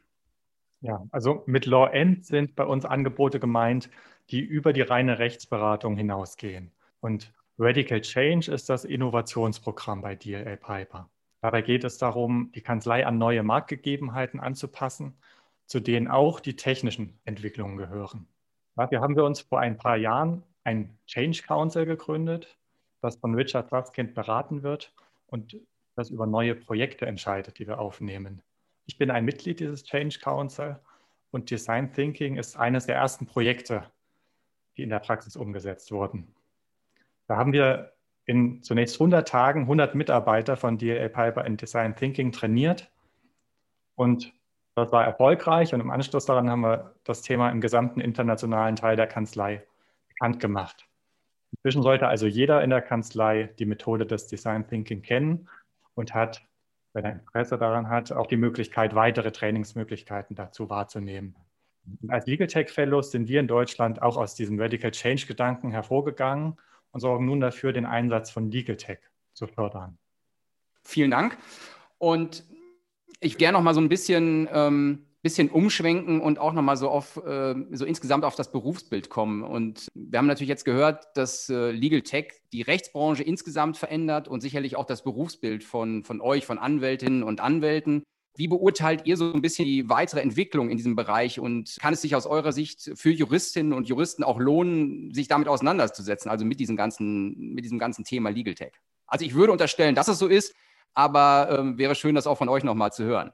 Ja, 0.82 1.04
also 1.12 1.44
mit 1.48 1.66
Law 1.66 1.90
End 1.90 2.25
sind 2.25 2.56
bei 2.56 2.66
uns 2.66 2.86
Angebote 2.86 3.40
gemeint, 3.40 3.90
die 4.30 4.42
über 4.42 4.74
die 4.74 4.82
reine 4.82 5.18
Rechtsberatung 5.18 5.98
hinausgehen. 5.98 6.72
Und 7.00 7.34
Radical 7.58 8.02
Change 8.02 8.52
ist 8.52 8.70
das 8.70 8.86
Innovationsprogramm 8.86 10.02
bei 10.02 10.16
DLA 10.16 10.58
Piper. 10.58 11.10
Dabei 11.42 11.62
geht 11.62 11.84
es 11.84 11.98
darum, 11.98 12.52
die 12.54 12.62
Kanzlei 12.62 13.06
an 13.06 13.18
neue 13.18 13.44
Marktgegebenheiten 13.44 14.40
anzupassen 14.40 15.16
zu 15.65 15.79
denen 15.79 16.07
auch 16.07 16.39
die 16.39 16.55
technischen 16.55 17.19
Entwicklungen 17.25 17.77
gehören. 17.77 18.27
Dafür 18.75 19.01
haben 19.01 19.15
wir 19.15 19.24
uns 19.24 19.41
vor 19.41 19.60
ein 19.60 19.77
paar 19.77 19.98
Jahren 19.98 20.43
ein 20.63 20.98
Change 21.07 21.43
Council 21.43 21.86
gegründet, 21.86 22.57
das 23.01 23.15
von 23.15 23.36
Richard 23.36 23.69
Suskind 23.69 24.13
beraten 24.13 24.63
wird 24.63 24.93
und 25.27 25.57
das 25.95 26.10
über 26.10 26.25
neue 26.25 26.55
Projekte 26.55 27.05
entscheidet, 27.05 27.60
die 27.60 27.67
wir 27.67 27.79
aufnehmen. 27.79 28.41
Ich 28.86 28.98
bin 28.98 29.10
ein 29.12 29.25
Mitglied 29.25 29.60
dieses 29.60 29.84
Change 29.84 30.19
Council 30.19 30.79
und 31.31 31.50
Design 31.50 31.91
Thinking 31.93 32.38
ist 32.38 32.57
eines 32.57 32.86
der 32.86 32.95
ersten 32.95 33.25
Projekte, 33.25 33.89
die 34.77 34.84
in 34.84 34.89
der 34.89 35.00
Praxis 35.00 35.36
umgesetzt 35.36 35.91
wurden. 35.91 36.34
Da 37.27 37.38
haben 37.38 37.53
wir 37.53 37.93
in 38.25 38.62
zunächst 38.63 38.95
100 38.95 39.27
Tagen 39.27 39.62
100 39.62 39.95
Mitarbeiter 39.95 40.57
von 40.57 40.77
DLA 40.77 41.07
Piper 41.10 41.45
in 41.45 41.57
Design 41.57 41.95
Thinking 41.95 42.31
trainiert 42.31 42.91
und 43.95 44.34
das 44.75 44.91
war 44.91 45.05
erfolgreich 45.05 45.74
und 45.74 45.79
im 45.79 45.89
Anschluss 45.89 46.25
daran 46.25 46.50
haben 46.50 46.62
wir 46.62 46.96
das 47.05 47.22
Thema 47.22 47.50
im 47.50 47.62
gesamten 47.62 48.01
internationalen 48.01 48.75
Teil 48.75 48.98
der 48.98 49.08
Kanzlei 49.08 49.65
bekannt 50.10 50.39
gemacht. 50.41 50.88
Inzwischen 51.51 51.82
sollte 51.82 52.08
also 52.08 52.27
jeder 52.27 52.62
in 52.62 52.70
der 52.70 52.82
Kanzlei 52.82 53.53
die 53.58 53.65
Methode 53.65 54.05
des 54.05 54.27
Design 54.27 54.67
Thinking 54.67 55.01
kennen 55.01 55.48
und 55.94 56.13
hat, 56.13 56.46
wenn 56.91 57.05
er 57.05 57.13
Interesse 57.13 57.58
daran 57.58 57.88
hat, 57.88 58.12
auch 58.12 58.27
die 58.27 58.36
Möglichkeit, 58.36 58.94
weitere 58.94 59.32
Trainingsmöglichkeiten 59.32 60.36
dazu 60.36 60.70
wahrzunehmen. 60.70 61.36
Und 62.01 62.12
als 62.12 62.25
Legal 62.25 62.48
Tech 62.48 62.70
Fellows 62.70 63.12
sind 63.12 63.29
wir 63.29 63.39
in 63.39 63.48
Deutschland 63.48 64.01
auch 64.01 64.17
aus 64.17 64.36
diesem 64.36 64.60
Radical 64.60 64.91
Change 64.91 65.25
Gedanken 65.27 65.72
hervorgegangen 65.72 66.58
und 66.91 67.00
sorgen 67.00 67.25
nun 67.25 67.39
dafür, 67.39 67.72
den 67.72 67.86
Einsatz 67.86 68.32
von 68.32 68.51
Legal 68.51 68.75
Tech 68.75 69.00
zu 69.34 69.48
fördern. 69.48 69.98
Vielen 70.84 71.12
Dank. 71.12 71.38
Und 71.98 72.44
ich 73.19 73.38
gerne 73.38 73.57
noch 73.57 73.63
mal 73.63 73.74
so 73.74 73.81
ein 73.81 73.89
bisschen, 73.89 74.48
ähm, 74.51 75.05
bisschen 75.22 75.50
umschwenken 75.50 76.22
und 76.22 76.38
auch 76.38 76.53
noch 76.53 76.62
mal 76.62 76.77
so 76.77 76.89
auf 76.89 77.17
äh, 77.25 77.55
so 77.72 77.86
insgesamt 77.86 78.25
auf 78.25 78.36
das 78.36 78.51
Berufsbild 78.51 79.10
kommen. 79.10 79.43
Und 79.43 79.88
wir 79.95 80.19
haben 80.19 80.27
natürlich 80.27 80.50
jetzt 80.50 80.65
gehört, 80.65 81.05
dass 81.15 81.50
äh, 81.50 81.72
Legal 81.72 82.01
Tech 82.01 82.27
die 82.53 82.62
Rechtsbranche 82.62 83.24
insgesamt 83.24 83.77
verändert 83.77 84.27
und 84.27 84.41
sicherlich 84.41 84.75
auch 84.75 84.86
das 84.86 85.03
Berufsbild 85.03 85.63
von, 85.63 86.03
von 86.03 86.22
euch, 86.22 86.45
von 86.45 86.60
Anwältinnen 86.60 87.24
und 87.24 87.41
Anwälten. 87.41 88.03
Wie 88.38 88.48
beurteilt 88.48 89.07
ihr 89.07 89.17
so 89.17 89.34
ein 89.34 89.41
bisschen 89.41 89.65
die 89.65 89.89
weitere 89.89 90.19
Entwicklung 90.19 90.69
in 90.69 90.77
diesem 90.77 90.95
Bereich 90.95 91.39
und 91.39 91.77
kann 91.79 91.93
es 91.93 92.01
sich 92.01 92.15
aus 92.15 92.27
eurer 92.27 92.51
Sicht 92.51 92.91
für 92.93 93.10
Juristinnen 93.10 93.74
und 93.74 93.88
Juristen 93.88 94.24
auch 94.24 94.39
lohnen, 94.39 95.13
sich 95.13 95.29
damit 95.29 95.48
auseinanderzusetzen, 95.48 96.29
also 96.29 96.43
mit 96.45 96.60
diesem 96.60 96.75
ganzen, 96.75 97.53
mit 97.53 97.63
diesem 97.63 97.79
ganzen 97.79 98.03
Thema 98.03 98.29
Legal 98.29 98.53
Tech? 98.53 98.74
Also 99.07 99.25
ich 99.25 99.34
würde 99.36 99.53
unterstellen, 99.53 99.95
dass 99.95 100.07
es 100.07 100.19
so 100.19 100.27
ist, 100.27 100.53
aber 100.96 101.58
ähm, 101.60 101.78
wäre 101.78 101.96
schön, 101.96 102.16
das 102.16 102.28
auch 102.28 102.38
von 102.38 102.50
euch 102.50 102.64
nochmal 102.64 102.92
zu 102.92 103.04
hören. 103.04 103.32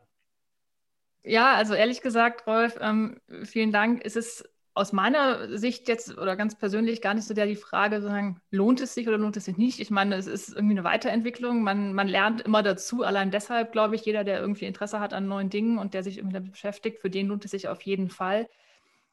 Ja, 1.24 1.53
also 1.56 1.74
ehrlich 1.75 2.01
gesagt, 2.01 2.48
Rolf, 2.48 2.77
ähm, 2.82 3.22
vielen 3.44 3.72
Dank. 3.72 4.01
Es 4.03 4.15
ist 4.15 4.50
aus 4.74 4.94
meiner 4.94 5.58
Sicht 5.58 5.88
jetzt 5.88 6.18
oder 6.18 6.36
ganz 6.36 6.58
persönlich 6.58 7.01
gar 7.01 7.13
nicht 7.13 7.27
so 7.27 7.34
der 7.34 7.46
die 7.46 7.56
Frage, 7.56 8.01
sagen, 8.01 8.41
lohnt 8.51 8.80
es 8.82 8.94
sich 8.94 9.08
oder 9.08 9.18
lohnt 9.18 9.38
es 9.38 9.46
sich 9.46 9.58
nicht? 9.58 9.80
Ich 9.80 9.91
meine, 9.91 10.15
es 10.15 10.27
ist 10.27 10.50
irgendwie 10.50 10.74
eine 10.74 10.84
Weiterentwicklung. 10.84 11.62
Man, 11.63 11.94
man 11.94 12.08
lernt 12.08 12.41
immer 12.41 12.63
dazu. 12.63 13.03
Allein 13.03 13.32
deshalb 13.32 13.72
glaube 13.74 13.96
ich, 13.96 14.06
jeder, 14.06 14.24
der 14.24 14.39
irgendwie 14.39 14.65
Interesse 14.65 15.00
hat 15.00 15.13
an 15.13 15.27
neuen 15.27 15.50
Dingen 15.50 15.77
und 15.77 15.94
der 15.94 16.03
sich 16.03 16.18
irgendwie 16.18 16.34
damit 16.36 16.51
beschäftigt, 16.53 17.00
für 17.00 17.10
den 17.10 17.27
lohnt 17.27 17.46
es 17.46 17.51
sich 17.51 17.68
auf 17.68 17.82
jeden 17.84 18.10
Fall. 18.10 18.48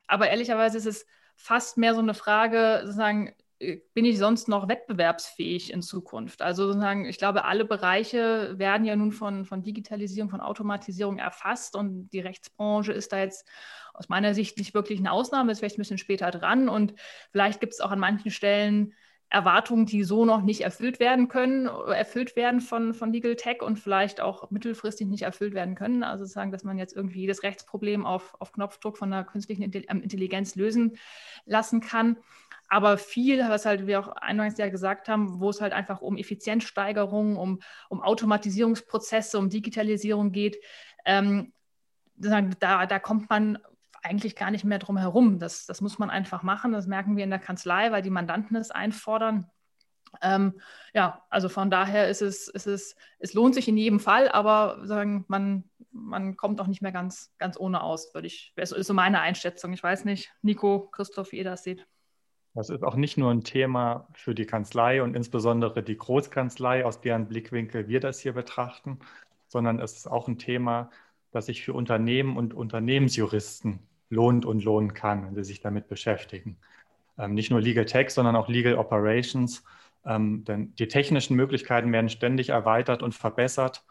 Aber 0.07 0.29
ehrlicherweise 0.31 0.79
ist 0.79 0.87
es 0.87 1.07
fast 1.37 1.79
mehr 1.79 1.95
so 1.95 2.01
eine 2.01 2.15
Frage, 2.15 2.81
sozusagen, 2.85 3.35
bin 3.59 4.05
ich 4.05 4.19
sonst 4.19 4.49
noch 4.49 4.69
wettbewerbsfähig 4.69 5.73
in 5.73 5.83
Zukunft? 5.83 6.43
Also 6.43 6.67
sozusagen, 6.67 7.07
ich 7.07 7.19
glaube, 7.19 7.45
alle 7.45 7.65
Bereiche 7.65 8.55
werden 8.57 8.85
ja 8.85 8.95
nun 8.95 9.11
von, 9.11 9.45
von 9.45 9.63
Digitalisierung, 9.63 10.31
von 10.31 10.41
Automatisierung 10.41 11.19
erfasst 11.19 11.75
und 11.75 12.09
die 12.11 12.21
Rechtsbranche 12.21 12.93
ist 12.93 13.13
da 13.13 13.19
jetzt 13.19 13.49
aus 13.95 14.09
meiner 14.09 14.35
Sicht 14.35 14.59
nicht 14.59 14.75
wirklich 14.75 15.01
eine 15.01 15.11
Ausnahme, 15.11 15.51
ist 15.51 15.59
vielleicht 15.59 15.77
ein 15.77 15.83
bisschen 15.83 15.99
später 15.99 16.31
dran 16.31 16.69
und 16.69 16.95
vielleicht 17.33 17.61
gibt 17.61 17.73
es 17.73 17.81
auch 17.81 17.91
an 17.91 17.99
manchen 17.99 18.31
Stellen 18.31 18.95
Erwartungen, 19.31 19.85
die 19.85 20.05
so 20.05 20.25
noch 20.25 20.43
nicht 20.43 20.63
erfüllt 20.63 21.01
werden 21.01 21.29
können, 21.29 21.67
erfüllt 21.67 22.35
werden 22.35 22.61
von, 22.61 22.95
von 22.95 23.13
Legal 23.13 23.37
Tech 23.37 23.61
und 23.61 23.79
vielleicht 23.79 24.23
auch 24.23 24.51
mittelfristig 24.51 25.07
nicht 25.07 25.23
erfüllt 25.23 25.53
werden 25.53 25.75
können. 25.75 26.03
Also 26.03 26.25
sozusagen, 26.25 26.51
dass 26.51 26.65
man 26.65 26.79
jetzt 26.79 26.97
irgendwie 26.97 27.21
jedes 27.21 27.43
Rechtsproblem 27.43 28.07
auf, 28.07 28.35
auf 28.39 28.53
Knopfdruck 28.53 28.97
von 28.97 29.11
der 29.11 29.25
künstlichen 29.25 29.65
Intelligenz 29.65 30.55
lösen 30.55 30.97
lassen 31.45 31.81
kann. 31.81 32.17
Aber 32.69 32.99
viel, 32.99 33.41
was 33.41 33.65
halt 33.65 33.87
wir 33.87 34.01
auch 34.01 34.09
eingangs 34.09 34.59
ja 34.59 34.69
gesagt 34.69 35.09
haben, 35.09 35.41
wo 35.41 35.51
es 35.51 35.61
halt 35.61 35.73
einfach 35.73 36.01
um 36.01 36.17
Effizienzsteigerung, 36.17 37.37
um, 37.37 37.61
um 37.89 38.03
Automatisierungsprozesse, 38.03 39.39
um 39.39 39.49
Digitalisierung 39.49 40.33
geht, 40.33 40.59
ähm, 41.05 41.53
da, 42.17 42.87
da 42.87 42.99
kommt 42.99 43.31
man 43.31 43.59
eigentlich 44.03 44.37
gar 44.37 44.51
nicht 44.51 44.65
mehr 44.65 44.79
drum 44.79 44.97
herum. 44.97 45.39
Das, 45.39 45.67
das 45.67 45.81
muss 45.81 45.99
man 45.99 46.11
einfach 46.11 46.43
machen. 46.43 46.73
Das 46.73 46.87
merken 46.87 47.17
wir 47.17 47.25
in 47.25 47.31
der 47.31 47.39
Kanzlei, 47.39 47.91
weil 47.91 48.03
die 48.03 48.11
Mandanten 48.11 48.57
es 48.57 48.71
einfordern. 48.71 49.51
Ähm, 50.23 50.61
ja, 50.95 51.23
also 51.29 51.49
von 51.49 51.71
daher 51.71 52.09
ist 52.09 52.23
es, 52.23 52.49
ist 52.49 52.67
es, 52.67 52.97
es 53.19 53.35
lohnt 53.35 53.55
sich 53.55 53.69
in 53.69 53.77
jedem 53.77 54.01
Fall, 54.01 54.29
aber 54.29 54.87
sagen, 54.87 55.25
man, 55.29 55.65
man 55.91 56.37
kommt 56.37 56.61
auch 56.61 56.67
nicht 56.67 56.83
mehr 56.83 56.93
ganz, 56.93 57.35
ganz 57.39 57.59
ohne 57.59 57.83
aus, 57.83 58.15
würde 58.15 58.27
ich, 58.27 58.53
ist 58.57 58.71
so 58.71 58.95
meine 58.95 59.21
Einschätzung. 59.21 59.73
Ich 59.73 59.83
weiß 59.83 60.05
nicht, 60.05 60.33
Nico, 60.43 60.89
Christoph, 60.91 61.33
wie 61.33 61.39
ihr 61.39 61.45
das 61.45 61.63
seht. 61.63 61.87
Das 62.55 62.71
ist 62.71 62.83
auch 62.83 62.97
nicht 62.97 63.19
nur 63.19 63.31
ein 63.31 63.45
Thema 63.45 64.09
für 64.15 64.35
die 64.35 64.47
Kanzlei 64.47 65.03
und 65.03 65.15
insbesondere 65.15 65.83
die 65.83 65.97
Großkanzlei, 65.97 66.85
aus 66.85 67.01
deren 67.01 67.29
Blickwinkel 67.29 67.89
wir 67.89 68.01
das 68.01 68.21
hier 68.21 68.33
betrachten, 68.33 68.99
sondern 69.47 69.79
es 69.81 69.97
ist 69.97 70.07
auch 70.09 70.29
ein 70.29 70.39
Thema, 70.39 70.91
das 71.31 71.47
sich 71.47 71.65
für 71.65 71.75
Unternehmen 71.75 72.37
und 72.37 72.55
Unternehmensjuristen 72.55 73.81
lohnt 74.11 74.47
und 74.47 74.65
lohnen 74.65 74.95
kann, 74.95 75.27
wenn 75.27 75.35
sie 75.35 75.45
sich 75.45 75.61
damit 75.61 75.89
beschäftigen. 75.89 76.59
Ähm, 77.19 77.35
nicht 77.35 77.51
nur 77.51 77.61
Legal 77.61 77.85
Tech, 77.85 78.11
sondern 78.11 78.37
auch 78.37 78.49
Legal 78.49 78.77
Operations. 78.77 79.65
Ähm, 80.07 80.45
denn 80.45 80.75
die 80.77 80.89
technischen 80.89 81.37
Möglichkeiten 81.37 81.93
werden 81.93 82.09
ständig 82.09 82.51
erweitert 82.51 83.03
und 83.03 83.15
verbessert 83.15 83.85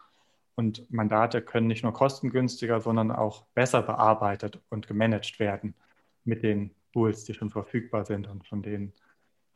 und 0.56 0.90
Mandate 0.90 1.40
können 1.40 1.68
nicht 1.68 1.84
nur 1.84 1.92
kostengünstiger, 1.92 2.80
sondern 2.80 3.12
auch 3.12 3.44
besser 3.54 3.82
bearbeitet 3.82 4.60
und 4.70 4.88
gemanagt 4.88 5.38
werden 5.38 5.74
mit 6.24 6.42
den 6.42 6.74
Tools, 6.92 7.24
die 7.24 7.34
schon 7.34 7.50
verfügbar 7.50 8.04
sind 8.04 8.28
und 8.28 8.46
von 8.46 8.62
denen 8.62 8.92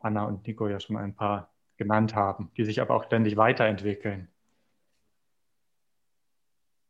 Anna 0.01 0.25
und 0.25 0.47
Nico 0.47 0.69
ja 0.69 0.81
schon 0.81 0.97
ein 0.97 1.15
paar 1.15 1.53
genannt 1.77 2.15
haben, 2.15 2.51
die 2.57 2.65
sich 2.65 2.81
aber 2.81 2.95
auch 2.95 3.05
ständig 3.05 3.37
weiterentwickeln. 3.37 4.29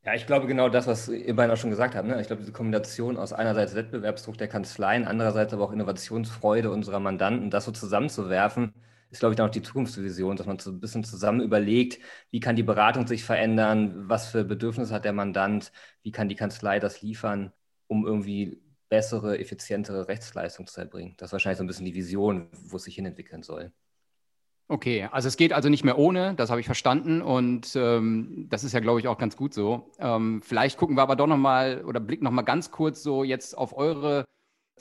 Ja, 0.04 0.14
ich 0.14 0.26
glaube 0.26 0.48
genau 0.48 0.68
das, 0.68 0.88
was 0.88 1.08
ihr 1.08 1.36
beiden 1.36 1.52
auch 1.52 1.56
schon 1.56 1.70
gesagt 1.70 1.94
habt. 1.94 2.08
Ne? 2.08 2.20
Ich 2.20 2.26
glaube, 2.26 2.40
diese 2.40 2.52
Kombination 2.52 3.16
aus 3.16 3.32
einerseits 3.32 3.76
Wettbewerbsdruck 3.76 4.36
der 4.36 4.48
Kanzleien, 4.48 5.04
andererseits 5.06 5.54
aber 5.54 5.64
auch 5.64 5.72
Innovationsfreude 5.72 6.70
unserer 6.72 6.98
Mandanten, 6.98 7.50
das 7.50 7.66
so 7.66 7.72
zusammenzuwerfen, 7.72 8.74
ist, 9.10 9.20
glaube 9.20 9.34
ich, 9.34 9.36
dann 9.36 9.46
auch 9.48 9.52
die 9.52 9.62
Zukunftsvision, 9.62 10.36
dass 10.36 10.46
man 10.46 10.58
so 10.58 10.70
ein 10.70 10.80
bisschen 10.80 11.04
zusammen 11.04 11.40
überlegt, 11.40 12.00
wie 12.30 12.40
kann 12.40 12.56
die 12.56 12.64
Beratung 12.64 13.06
sich 13.06 13.24
verändern, 13.24 14.08
was 14.08 14.28
für 14.28 14.42
Bedürfnisse 14.44 14.92
hat 14.92 15.04
der 15.04 15.12
Mandant, 15.12 15.70
wie 16.02 16.10
kann 16.10 16.28
die 16.28 16.34
Kanzlei 16.34 16.80
das 16.80 17.02
liefern, 17.02 17.52
um 17.86 18.04
irgendwie 18.04 18.60
bessere, 18.92 19.38
effizientere 19.38 20.06
Rechtsleistung 20.06 20.66
zu 20.66 20.78
erbringen. 20.78 21.14
Das 21.16 21.30
ist 21.30 21.32
wahrscheinlich 21.32 21.56
so 21.56 21.64
ein 21.64 21.66
bisschen 21.66 21.86
die 21.86 21.94
Vision, 21.94 22.48
wo 22.64 22.76
es 22.76 22.82
sich 22.82 22.94
hinentwickeln 22.94 23.42
soll. 23.42 23.72
Okay, 24.68 25.08
also 25.10 25.28
es 25.28 25.38
geht 25.38 25.54
also 25.54 25.70
nicht 25.70 25.82
mehr 25.82 25.96
ohne, 25.96 26.34
das 26.34 26.50
habe 26.50 26.60
ich 26.60 26.66
verstanden 26.66 27.22
und 27.22 27.74
ähm, 27.74 28.48
das 28.50 28.64
ist 28.64 28.74
ja, 28.74 28.80
glaube 28.80 29.00
ich, 29.00 29.08
auch 29.08 29.16
ganz 29.16 29.34
gut 29.34 29.54
so. 29.54 29.90
Ähm, 29.98 30.42
vielleicht 30.42 30.76
gucken 30.76 30.94
wir 30.94 31.02
aber 31.02 31.16
doch 31.16 31.26
nochmal 31.26 31.82
oder 31.86 32.00
blicken 32.00 32.24
nochmal 32.24 32.44
ganz 32.44 32.70
kurz 32.70 33.02
so 33.02 33.24
jetzt 33.24 33.56
auf 33.56 33.74
eure 33.74 34.26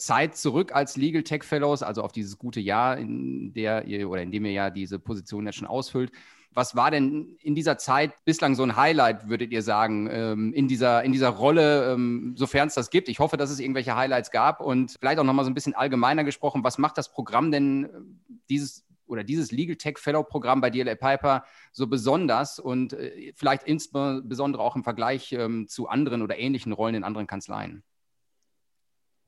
Zeit 0.02 0.36
zurück 0.36 0.74
als 0.74 0.98
Legal 0.98 1.24
Tech 1.24 1.44
Fellows, 1.44 1.84
also 1.84 2.02
auf 2.02 2.12
dieses 2.12 2.38
gute 2.38 2.60
Jahr, 2.60 2.98
in 2.98 3.54
der 3.54 3.86
ihr 3.86 4.10
oder 4.10 4.22
in 4.22 4.32
dem 4.32 4.46
ihr 4.46 4.52
ja 4.52 4.70
diese 4.70 5.00
Position 5.00 5.46
jetzt 5.46 5.56
schon 5.56 5.68
ausfüllt. 5.68 6.12
Was 6.54 6.76
war 6.76 6.92
denn 6.92 7.38
in 7.42 7.56
dieser 7.56 7.78
Zeit 7.78 8.14
bislang 8.26 8.56
so 8.56 8.64
ein 8.64 8.76
Highlight, 8.76 9.30
würdet 9.30 9.52
ihr 9.54 9.62
sagen, 9.62 10.10
ähm, 10.12 10.54
in, 10.54 10.68
dieser, 10.68 11.02
in 11.04 11.14
dieser 11.14 11.30
Rolle, 11.30 11.94
ähm, 11.94 12.34
sofern 12.36 12.68
es 12.68 12.74
das 12.74 12.90
gibt? 12.90 13.08
Ich 13.08 13.20
hoffe, 13.20 13.38
dass 13.38 13.52
es 13.52 13.60
irgendwelche 13.60 13.96
Highlights 13.96 14.32
gab 14.32 14.60
und 14.60 14.98
vielleicht 15.00 15.20
auch 15.20 15.24
nochmal 15.24 15.46
so 15.46 15.52
ein 15.52 15.54
bisschen 15.54 15.76
allgemeiner 15.76 16.26
gesprochen, 16.26 16.64
was 16.66 16.78
macht 16.78 16.98
das 16.98 17.12
Programm 17.12 17.52
denn, 17.52 17.86
äh, 17.86 17.90
dieses 18.50 18.86
oder 19.08 19.24
dieses 19.24 19.52
Legal 19.52 19.76
Tech 19.76 19.98
Fellow 19.98 20.24
Programm 20.24 20.62
bei 20.62 20.70
DLA 20.70 20.96
Piper 20.96 21.44
so 21.72 21.88
besonders 21.88 22.60
und 22.60 22.94
äh, 22.94 23.34
vielleicht 23.36 23.64
insbesondere 23.64 24.64
auch 24.64 24.76
im 24.76 24.84
Vergleich 24.84 25.32
ähm, 25.34 25.68
zu 25.68 25.88
anderen 25.88 26.22
oder 26.22 26.38
ähnlichen 26.38 26.72
Rollen 26.72 26.96
in 26.96 27.04
anderen 27.04 27.28
Kanzleien? 27.28 27.84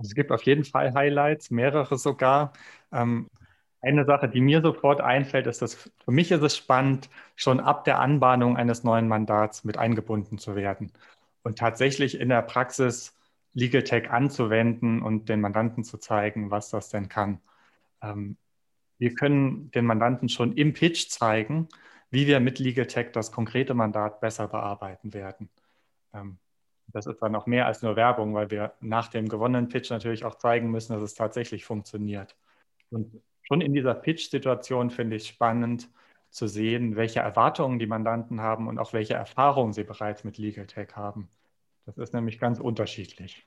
Es 0.04 0.16
gibt 0.16 0.32
auf 0.32 0.44
jeden 0.44 0.66
Fall 0.66 0.94
Highlights, 0.94 1.52
mehrere 1.52 1.98
sogar. 1.98 2.54
Ähm, 2.92 3.30
eine 3.82 4.06
Sache, 4.06 4.30
die 4.30 4.42
mir 4.42 4.62
sofort 4.62 5.02
einfällt, 5.02 5.48
ist, 5.48 5.62
dass 5.62 5.76
für 5.76 6.12
mich 6.12 6.32
ist 6.32 6.42
es 6.42 6.56
spannend, 6.58 7.10
schon 7.36 7.60
ab 7.60 7.84
der 7.86 8.00
Anbahnung 8.00 8.58
eines 8.58 8.84
neuen 8.84 9.08
Mandats 9.08 9.64
mit 9.66 9.78
eingebunden 9.78 10.38
zu 10.38 10.56
werden 10.56 10.92
und 11.44 11.58
tatsächlich 11.60 12.20
in 12.20 12.30
der 12.30 12.42
Praxis 12.44 13.16
Legal 13.54 13.84
Tech 13.84 14.10
anzuwenden 14.10 15.02
und 15.02 15.30
den 15.30 15.42
Mandanten 15.42 15.84
zu 15.84 15.98
zeigen, 15.98 16.50
was 16.52 16.70
das 16.70 16.90
denn 16.90 17.10
kann. 17.10 17.42
Ähm, 18.02 18.38
wir 19.00 19.14
können 19.16 19.72
den 19.72 19.86
Mandanten 19.86 20.30
schon 20.30 20.54
im 20.54 20.74
Pitch 20.74 21.10
zeigen, 21.10 21.68
wie 22.10 22.28
wir 22.28 22.40
mit 22.40 22.60
Legal 22.60 22.88
Tech 22.88 23.12
das 23.14 23.32
konkrete 23.32 23.74
Mandat 23.74 24.22
besser 24.22 24.48
bearbeiten 24.48 25.14
werden. 25.14 25.50
Ähm, 26.14 26.40
das 26.88 27.06
ist 27.06 27.20
dann 27.22 27.36
auch 27.36 27.46
mehr 27.46 27.66
als 27.66 27.82
nur 27.82 27.96
Werbung, 27.96 28.34
weil 28.34 28.52
wir 28.52 28.74
nach 28.82 29.08
dem 29.08 29.28
gewonnenen 29.28 29.70
Pitch 29.70 29.90
natürlich 29.90 30.26
auch 30.26 30.36
zeigen 30.36 30.70
müssen, 30.72 30.94
dass 30.94 31.02
es 31.02 31.16
tatsächlich 31.16 31.66
funktioniert. 31.66 32.36
Und 32.90 33.22
schon 33.42 33.62
in 33.62 33.74
dieser 33.74 33.94
Pitch-Situation 33.94 34.90
finde 34.90 35.16
ich 35.16 35.28
spannend 35.28 35.90
zu 36.30 36.48
sehen, 36.48 36.96
welche 36.96 37.20
Erwartungen 37.20 37.80
die 37.80 37.88
Mandanten 37.88 38.42
haben 38.42 38.68
und 38.68 38.80
auch 38.80 38.94
welche 38.94 39.14
Erfahrungen 39.14 39.74
sie 39.74 39.84
bereits 39.84 40.24
mit 40.24 40.38
Legal 40.38 40.68
Tech 40.68 40.96
haben. 40.96 41.30
Das 41.86 41.98
ist 41.98 42.14
nämlich 42.14 42.40
ganz 42.40 42.60
unterschiedlich. 42.60 43.46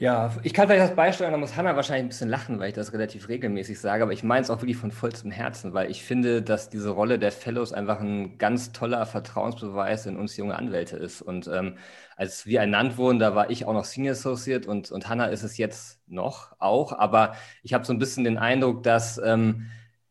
Ja, 0.00 0.36
ich 0.44 0.54
kann 0.54 0.68
vielleicht 0.68 0.90
das 0.90 0.94
beisteuern, 0.94 1.32
da 1.32 1.38
muss 1.38 1.56
Hanna 1.56 1.74
wahrscheinlich 1.74 2.04
ein 2.04 2.08
bisschen 2.08 2.28
lachen, 2.28 2.60
weil 2.60 2.68
ich 2.68 2.74
das 2.74 2.92
relativ 2.92 3.26
regelmäßig 3.28 3.80
sage, 3.80 4.04
aber 4.04 4.12
ich 4.12 4.22
meine 4.22 4.42
es 4.42 4.50
auch 4.50 4.60
wirklich 4.62 4.76
von 4.76 4.92
vollstem 4.92 5.32
Herzen, 5.32 5.74
weil 5.74 5.90
ich 5.90 6.04
finde, 6.04 6.40
dass 6.40 6.70
diese 6.70 6.90
Rolle 6.90 7.18
der 7.18 7.32
Fellows 7.32 7.72
einfach 7.72 7.98
ein 7.98 8.38
ganz 8.38 8.70
toller 8.70 9.04
Vertrauensbeweis 9.06 10.06
in 10.06 10.16
uns 10.16 10.36
junge 10.36 10.54
Anwälte 10.54 10.96
ist. 10.96 11.20
Und 11.20 11.48
ähm, 11.52 11.78
als 12.14 12.46
wir 12.46 12.60
ernannt 12.60 12.96
wurden, 12.96 13.18
da 13.18 13.34
war 13.34 13.50
ich 13.50 13.64
auch 13.64 13.72
noch 13.72 13.84
Senior 13.84 14.12
Associate 14.12 14.68
und, 14.70 14.92
und 14.92 15.08
Hanna 15.08 15.26
ist 15.26 15.42
es 15.42 15.56
jetzt 15.56 16.00
noch 16.06 16.52
auch, 16.60 16.92
aber 16.92 17.34
ich 17.64 17.74
habe 17.74 17.84
so 17.84 17.92
ein 17.92 17.98
bisschen 17.98 18.22
den 18.22 18.38
Eindruck, 18.38 18.84
dass 18.84 19.18
ähm, 19.18 19.66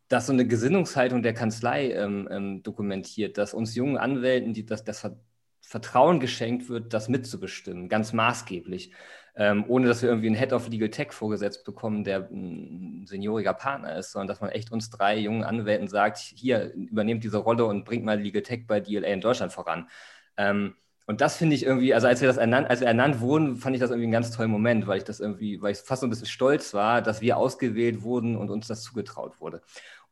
dass 0.10 0.28
so 0.28 0.34
eine 0.34 0.48
Gesinnungshaltung 0.48 1.22
der 1.22 1.34
Kanzlei 1.34 1.92
ähm, 1.92 2.28
ähm, 2.32 2.64
dokumentiert, 2.64 3.38
dass 3.38 3.54
uns 3.54 3.76
jungen 3.76 3.98
Anwälten 3.98 4.54
die, 4.54 4.66
das, 4.66 4.84
das 4.86 5.06
Vertrauen 5.62 6.20
geschenkt 6.22 6.70
wird, 6.70 6.94
das 6.94 7.10
mitzubestimmen, 7.10 7.90
ganz 7.90 8.14
maßgeblich 8.14 8.92
ähm, 9.38 9.66
ohne 9.68 9.88
dass 9.88 10.02
wir 10.02 10.10
irgendwie 10.10 10.28
einen 10.28 10.36
Head 10.36 10.52
of 10.52 10.68
Legal 10.68 10.90
Tech 10.90 11.12
vorgesetzt 11.12 11.64
bekommen, 11.64 12.04
der 12.04 12.28
ein 12.32 13.06
senioriger 13.06 13.54
Partner 13.54 13.96
ist, 13.96 14.12
sondern 14.12 14.28
dass 14.28 14.42
man 14.42 14.50
echt 14.50 14.72
uns 14.72 14.90
drei 14.90 15.18
jungen 15.18 15.44
Anwälten 15.44 15.88
sagt, 15.88 16.18
hier, 16.18 16.74
übernehmt 16.74 17.24
diese 17.24 17.38
Rolle 17.38 17.66
und 17.66 17.86
bringt 17.86 18.04
mal 18.04 18.20
Legal 18.20 18.42
Tech 18.42 18.66
bei 18.68 18.80
DLA 18.80 19.08
in 19.10 19.22
Deutschland 19.22 19.54
voran. 19.54 19.88
Ähm, 20.38 20.76
und 21.06 21.22
das 21.22 21.38
finde 21.38 21.56
ich 21.56 21.64
irgendwie, 21.64 21.94
also 21.94 22.08
als 22.08 22.20
wir 22.20 22.28
das 22.28 22.36
ernannt, 22.36 22.70
als 22.70 22.82
wir 22.82 22.88
ernannt 22.88 23.22
wurden, 23.22 23.56
fand 23.56 23.76
ich 23.76 23.80
das 23.80 23.92
irgendwie 23.92 24.08
einen 24.08 24.12
ganz 24.12 24.32
tollen 24.32 24.52
Moment, 24.52 24.88
weil 24.88 24.98
ich 24.98 25.06
das 25.06 25.22
irgendwie, 25.22 25.62
weil 25.62 25.72
ich 25.72 25.78
fast 25.78 26.02
so 26.02 26.08
ein 26.08 26.10
bisschen 26.10 26.28
stolz 26.28 26.74
war, 26.74 27.02
dass 27.02 27.22
wir 27.22 27.38
ausgewählt 27.38 28.02
wurden 28.02 28.36
und 28.36 28.50
uns 28.50 28.68
das 28.68 28.84
zugetraut 28.84 29.40
wurde. 29.40 29.62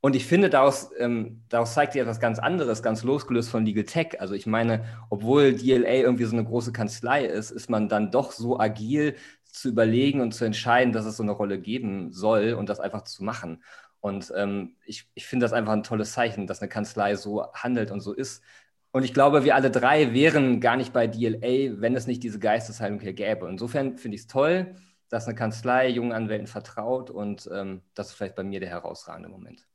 Und 0.06 0.16
ich 0.16 0.28
finde, 0.28 0.52
daraus, 0.52 0.92
ähm, 1.00 1.42
daraus 1.50 1.74
zeigt 1.74 1.94
sich 1.94 2.02
etwas 2.04 2.20
ganz 2.20 2.38
anderes, 2.38 2.84
ganz 2.84 3.02
losgelöst 3.02 3.50
von 3.50 3.66
Legal 3.66 3.86
Tech. 3.86 4.22
Also 4.22 4.36
ich 4.36 4.46
meine, 4.46 4.86
obwohl 5.10 5.54
DLA 5.56 5.96
irgendwie 5.96 6.26
so 6.26 6.36
eine 6.36 6.46
große 6.46 6.72
Kanzlei 6.72 7.26
ist, 7.26 7.50
ist 7.50 7.72
man 7.72 7.90
dann 7.90 8.12
doch 8.12 8.32
so 8.32 8.60
agil 8.60 9.16
zu 9.46 9.70
überlegen 9.70 10.22
und 10.22 10.32
zu 10.34 10.46
entscheiden, 10.46 10.94
dass 10.94 11.08
es 11.08 11.18
so 11.18 11.24
eine 11.24 11.32
Rolle 11.32 11.60
geben 11.60 12.12
soll 12.12 12.54
und 12.54 12.70
das 12.70 12.80
einfach 12.80 13.02
zu 13.06 13.24
machen. 13.24 13.64
Und 14.00 14.32
ähm, 14.38 14.76
ich, 14.86 15.10
ich 15.16 15.26
finde 15.26 15.46
das 15.46 15.54
einfach 15.54 15.74
ein 15.74 15.82
tolles 15.82 16.12
Zeichen, 16.12 16.46
dass 16.46 16.62
eine 16.62 16.70
Kanzlei 16.70 17.16
so 17.16 17.52
handelt 17.54 17.90
und 17.90 18.02
so 18.02 18.14
ist. 18.14 18.44
Und 18.92 19.06
ich 19.06 19.14
glaube, 19.14 19.44
wir 19.44 19.56
alle 19.56 19.72
drei 19.72 20.14
wären 20.14 20.62
gar 20.62 20.78
nicht 20.78 20.94
bei 20.94 21.08
DLA, 21.08 21.82
wenn 21.82 21.96
es 21.96 22.06
nicht 22.06 22.22
diese 22.22 22.38
Geisteshaltung 22.38 23.00
hier 23.00 23.14
gäbe. 23.14 23.50
Insofern 23.50 23.98
finde 23.98 24.18
ich 24.18 24.22
es 24.22 24.28
toll, 24.28 24.76
dass 25.10 25.26
eine 25.26 25.34
Kanzlei 25.34 25.90
jungen 25.90 26.12
Anwälten 26.12 26.46
vertraut 26.46 27.10
und 27.10 27.50
ähm, 27.52 27.82
das 27.96 28.10
ist 28.10 28.14
vielleicht 28.14 28.36
bei 28.36 28.44
mir 28.44 28.60
der 28.60 28.70
herausragende 28.70 29.30
Moment. 29.30 29.66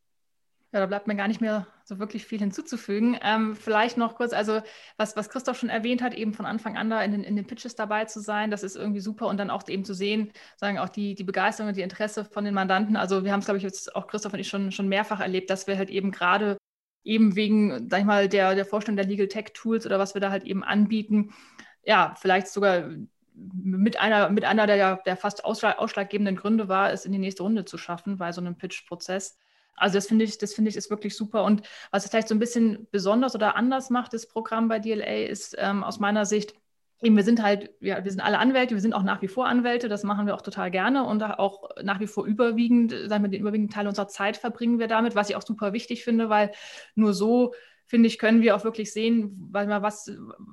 Ja, 0.72 0.78
da 0.78 0.86
bleibt 0.86 1.08
mir 1.08 1.16
gar 1.16 1.26
nicht 1.26 1.40
mehr 1.40 1.66
so 1.84 1.98
wirklich 1.98 2.24
viel 2.24 2.38
hinzuzufügen. 2.38 3.18
Ähm, 3.22 3.56
vielleicht 3.56 3.96
noch 3.96 4.14
kurz, 4.14 4.32
also 4.32 4.60
was, 4.96 5.16
was 5.16 5.28
Christoph 5.28 5.58
schon 5.58 5.68
erwähnt 5.68 6.00
hat, 6.00 6.14
eben 6.14 6.32
von 6.32 6.46
Anfang 6.46 6.76
an 6.76 6.88
da 6.90 7.02
in 7.02 7.10
den, 7.10 7.24
in 7.24 7.34
den 7.34 7.46
Pitches 7.46 7.74
dabei 7.74 8.04
zu 8.04 8.20
sein, 8.20 8.52
das 8.52 8.62
ist 8.62 8.76
irgendwie 8.76 9.00
super 9.00 9.26
und 9.26 9.36
dann 9.36 9.50
auch 9.50 9.66
eben 9.68 9.84
zu 9.84 9.94
sehen, 9.94 10.30
sagen 10.56 10.78
auch 10.78 10.88
die, 10.88 11.16
die 11.16 11.24
Begeisterung 11.24 11.70
und 11.70 11.76
die 11.76 11.82
Interesse 11.82 12.24
von 12.24 12.44
den 12.44 12.54
Mandanten. 12.54 12.96
Also 12.96 13.24
wir 13.24 13.32
haben 13.32 13.40
es, 13.40 13.46
glaube 13.46 13.58
ich, 13.58 13.64
jetzt 13.64 13.96
auch 13.96 14.06
Christoph 14.06 14.32
und 14.32 14.38
ich 14.38 14.48
schon, 14.48 14.70
schon 14.70 14.88
mehrfach 14.88 15.18
erlebt, 15.18 15.50
dass 15.50 15.66
wir 15.66 15.76
halt 15.76 15.90
eben 15.90 16.12
gerade 16.12 16.56
eben 17.02 17.34
wegen, 17.34 17.88
sag 17.88 18.00
ich 18.00 18.06
mal, 18.06 18.28
der, 18.28 18.54
der 18.54 18.64
Vorstellung 18.64 18.96
der 18.96 19.06
Legal 19.06 19.26
Tech 19.28 19.52
Tools 19.54 19.86
oder 19.86 19.98
was 19.98 20.14
wir 20.14 20.20
da 20.20 20.30
halt 20.30 20.44
eben 20.44 20.62
anbieten, 20.62 21.32
ja, 21.84 22.14
vielleicht 22.20 22.48
sogar 22.48 22.90
mit 23.34 23.98
einer, 23.98 24.28
mit 24.30 24.44
einer 24.44 24.66
der, 24.66 24.96
der 25.06 25.16
fast 25.16 25.44
ausschlaggebenden 25.44 26.36
Gründe 26.36 26.68
war, 26.68 26.92
es 26.92 27.04
in 27.06 27.12
die 27.12 27.18
nächste 27.18 27.42
Runde 27.42 27.64
zu 27.64 27.78
schaffen 27.78 28.18
bei 28.18 28.32
so 28.32 28.40
einem 28.40 28.56
Pitch-Prozess. 28.56 29.38
Also 29.76 29.96
das 29.96 30.06
finde 30.06 30.24
ich, 30.24 30.38
das 30.38 30.54
finde 30.54 30.70
ich 30.70 30.76
ist 30.76 30.90
wirklich 30.90 31.16
super. 31.16 31.44
Und 31.44 31.62
was 31.90 32.04
es 32.04 32.10
vielleicht 32.10 32.28
so 32.28 32.34
ein 32.34 32.38
bisschen 32.38 32.86
besonders 32.90 33.34
oder 33.34 33.56
anders 33.56 33.90
macht, 33.90 34.12
das 34.12 34.28
Programm 34.28 34.68
bei 34.68 34.78
DLA, 34.78 35.26
ist 35.26 35.56
ähm, 35.58 35.82
aus 35.82 35.98
meiner 36.00 36.26
Sicht, 36.26 36.54
eben 37.02 37.16
wir 37.16 37.24
sind 37.24 37.42
halt, 37.42 37.70
ja, 37.80 38.04
wir 38.04 38.10
sind 38.10 38.20
alle 38.20 38.38
Anwälte, 38.38 38.74
wir 38.74 38.82
sind 38.82 38.92
auch 38.92 39.02
nach 39.02 39.22
wie 39.22 39.28
vor 39.28 39.46
Anwälte, 39.46 39.88
das 39.88 40.04
machen 40.04 40.26
wir 40.26 40.34
auch 40.34 40.42
total 40.42 40.70
gerne 40.70 41.04
und 41.04 41.22
auch 41.22 41.70
nach 41.82 42.00
wie 42.00 42.06
vor 42.06 42.26
überwiegend, 42.26 42.92
sagen 43.08 43.24
wir, 43.24 43.30
den 43.30 43.40
überwiegenden 43.40 43.74
Teil 43.74 43.88
unserer 43.88 44.08
Zeit 44.08 44.36
verbringen 44.36 44.78
wir 44.78 44.88
damit, 44.88 45.14
was 45.14 45.30
ich 45.30 45.36
auch 45.36 45.42
super 45.42 45.72
wichtig 45.72 46.04
finde, 46.04 46.28
weil 46.28 46.52
nur 46.94 47.14
so 47.14 47.54
finde 47.90 48.06
ich, 48.06 48.20
können 48.20 48.40
wir 48.40 48.54
auch 48.54 48.62
wirklich 48.62 48.92
sehen, 48.92 49.48
was, 49.50 50.08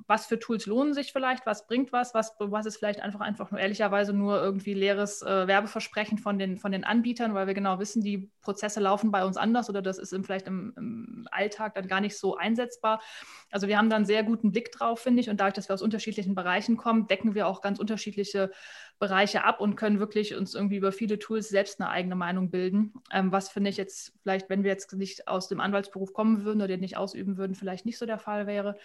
was 0.08 0.26
für 0.26 0.40
Tools 0.40 0.66
lohnen 0.66 0.92
sich 0.92 1.12
vielleicht, 1.12 1.46
was 1.46 1.68
bringt 1.68 1.92
was, 1.92 2.12
was, 2.12 2.34
was 2.40 2.66
ist 2.66 2.78
vielleicht 2.78 3.00
einfach, 3.00 3.20
einfach 3.20 3.52
nur 3.52 3.60
ehrlicherweise 3.60 4.12
nur 4.12 4.42
irgendwie 4.42 4.74
leeres 4.74 5.22
äh, 5.22 5.46
Werbeversprechen 5.46 6.18
von 6.18 6.36
den, 6.40 6.58
von 6.58 6.72
den 6.72 6.82
Anbietern, 6.82 7.34
weil 7.34 7.46
wir 7.46 7.54
genau 7.54 7.78
wissen, 7.78 8.02
die 8.02 8.28
Prozesse 8.40 8.80
laufen 8.80 9.12
bei 9.12 9.24
uns 9.24 9.36
anders 9.36 9.70
oder 9.70 9.82
das 9.82 9.98
ist 9.98 10.12
im, 10.12 10.24
vielleicht 10.24 10.48
im, 10.48 10.72
im 10.76 11.28
Alltag 11.30 11.76
dann 11.76 11.86
gar 11.86 12.00
nicht 12.00 12.18
so 12.18 12.36
einsetzbar. 12.36 13.00
Also 13.52 13.68
wir 13.68 13.78
haben 13.78 13.88
da 13.88 13.94
einen 13.94 14.04
sehr 14.04 14.24
guten 14.24 14.50
Blick 14.50 14.72
drauf, 14.72 14.98
finde 14.98 15.20
ich. 15.20 15.30
Und 15.30 15.38
dadurch, 15.38 15.54
dass 15.54 15.68
wir 15.68 15.74
aus 15.74 15.82
unterschiedlichen 15.82 16.34
Bereichen 16.34 16.76
kommen, 16.76 17.06
decken 17.06 17.36
wir 17.36 17.46
auch 17.46 17.60
ganz 17.60 17.78
unterschiedliche 17.78 18.50
Bereiche 18.98 19.44
ab 19.44 19.60
und 19.60 19.76
können 19.76 20.00
wirklich 20.00 20.34
uns 20.34 20.54
irgendwie 20.54 20.76
über 20.76 20.92
viele 20.92 21.18
Tools 21.18 21.48
selbst 21.48 21.80
eine 21.80 21.90
eigene 21.90 22.16
Meinung 22.16 22.50
bilden. 22.50 22.94
Ähm, 23.12 23.30
was 23.30 23.48
finde 23.48 23.70
ich 23.70 23.76
jetzt 23.76 24.12
vielleicht, 24.22 24.50
wenn 24.50 24.64
wir 24.64 24.70
jetzt 24.70 24.92
nicht 24.94 25.28
aus 25.28 25.48
dem 25.48 25.60
Anwaltsberuf 25.60 26.12
kommen 26.12 26.44
würden 26.44 26.58
oder 26.58 26.68
den 26.68 26.80
nicht 26.80 26.96
ausüben 26.96 27.36
würden, 27.36 27.54
vielleicht 27.54 27.86
nicht 27.86 27.98
so 27.98 28.06
der 28.06 28.18
Fall 28.18 28.46
wäre. 28.46 28.76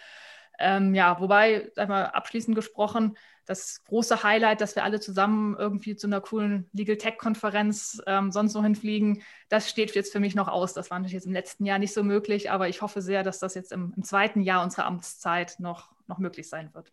Ähm, 0.58 0.94
ja, 0.94 1.20
wobei, 1.20 1.72
einmal 1.76 2.06
abschließend 2.06 2.54
gesprochen, 2.54 3.16
das 3.44 3.82
große 3.84 4.22
Highlight, 4.22 4.60
dass 4.60 4.76
wir 4.76 4.84
alle 4.84 5.00
zusammen 5.00 5.56
irgendwie 5.58 5.96
zu 5.96 6.06
einer 6.06 6.20
coolen 6.20 6.68
Legal 6.72 6.96
Tech-Konferenz 6.96 8.00
ähm, 8.06 8.30
sonst 8.30 8.54
noch 8.54 8.62
hinfliegen, 8.62 9.22
das 9.48 9.68
steht 9.68 9.94
jetzt 9.94 10.12
für 10.12 10.20
mich 10.20 10.34
noch 10.34 10.48
aus. 10.48 10.72
Das 10.72 10.90
war 10.90 10.98
natürlich 10.98 11.14
jetzt 11.14 11.26
im 11.26 11.32
letzten 11.32 11.66
Jahr 11.66 11.78
nicht 11.78 11.92
so 11.92 12.04
möglich, 12.04 12.50
aber 12.50 12.68
ich 12.68 12.82
hoffe 12.82 13.02
sehr, 13.02 13.22
dass 13.24 13.40
das 13.40 13.54
jetzt 13.54 13.72
im, 13.72 13.92
im 13.96 14.04
zweiten 14.04 14.42
Jahr 14.42 14.62
unserer 14.62 14.86
Amtszeit 14.86 15.56
noch, 15.58 15.90
noch 16.06 16.18
möglich 16.18 16.48
sein 16.48 16.72
wird. 16.72 16.92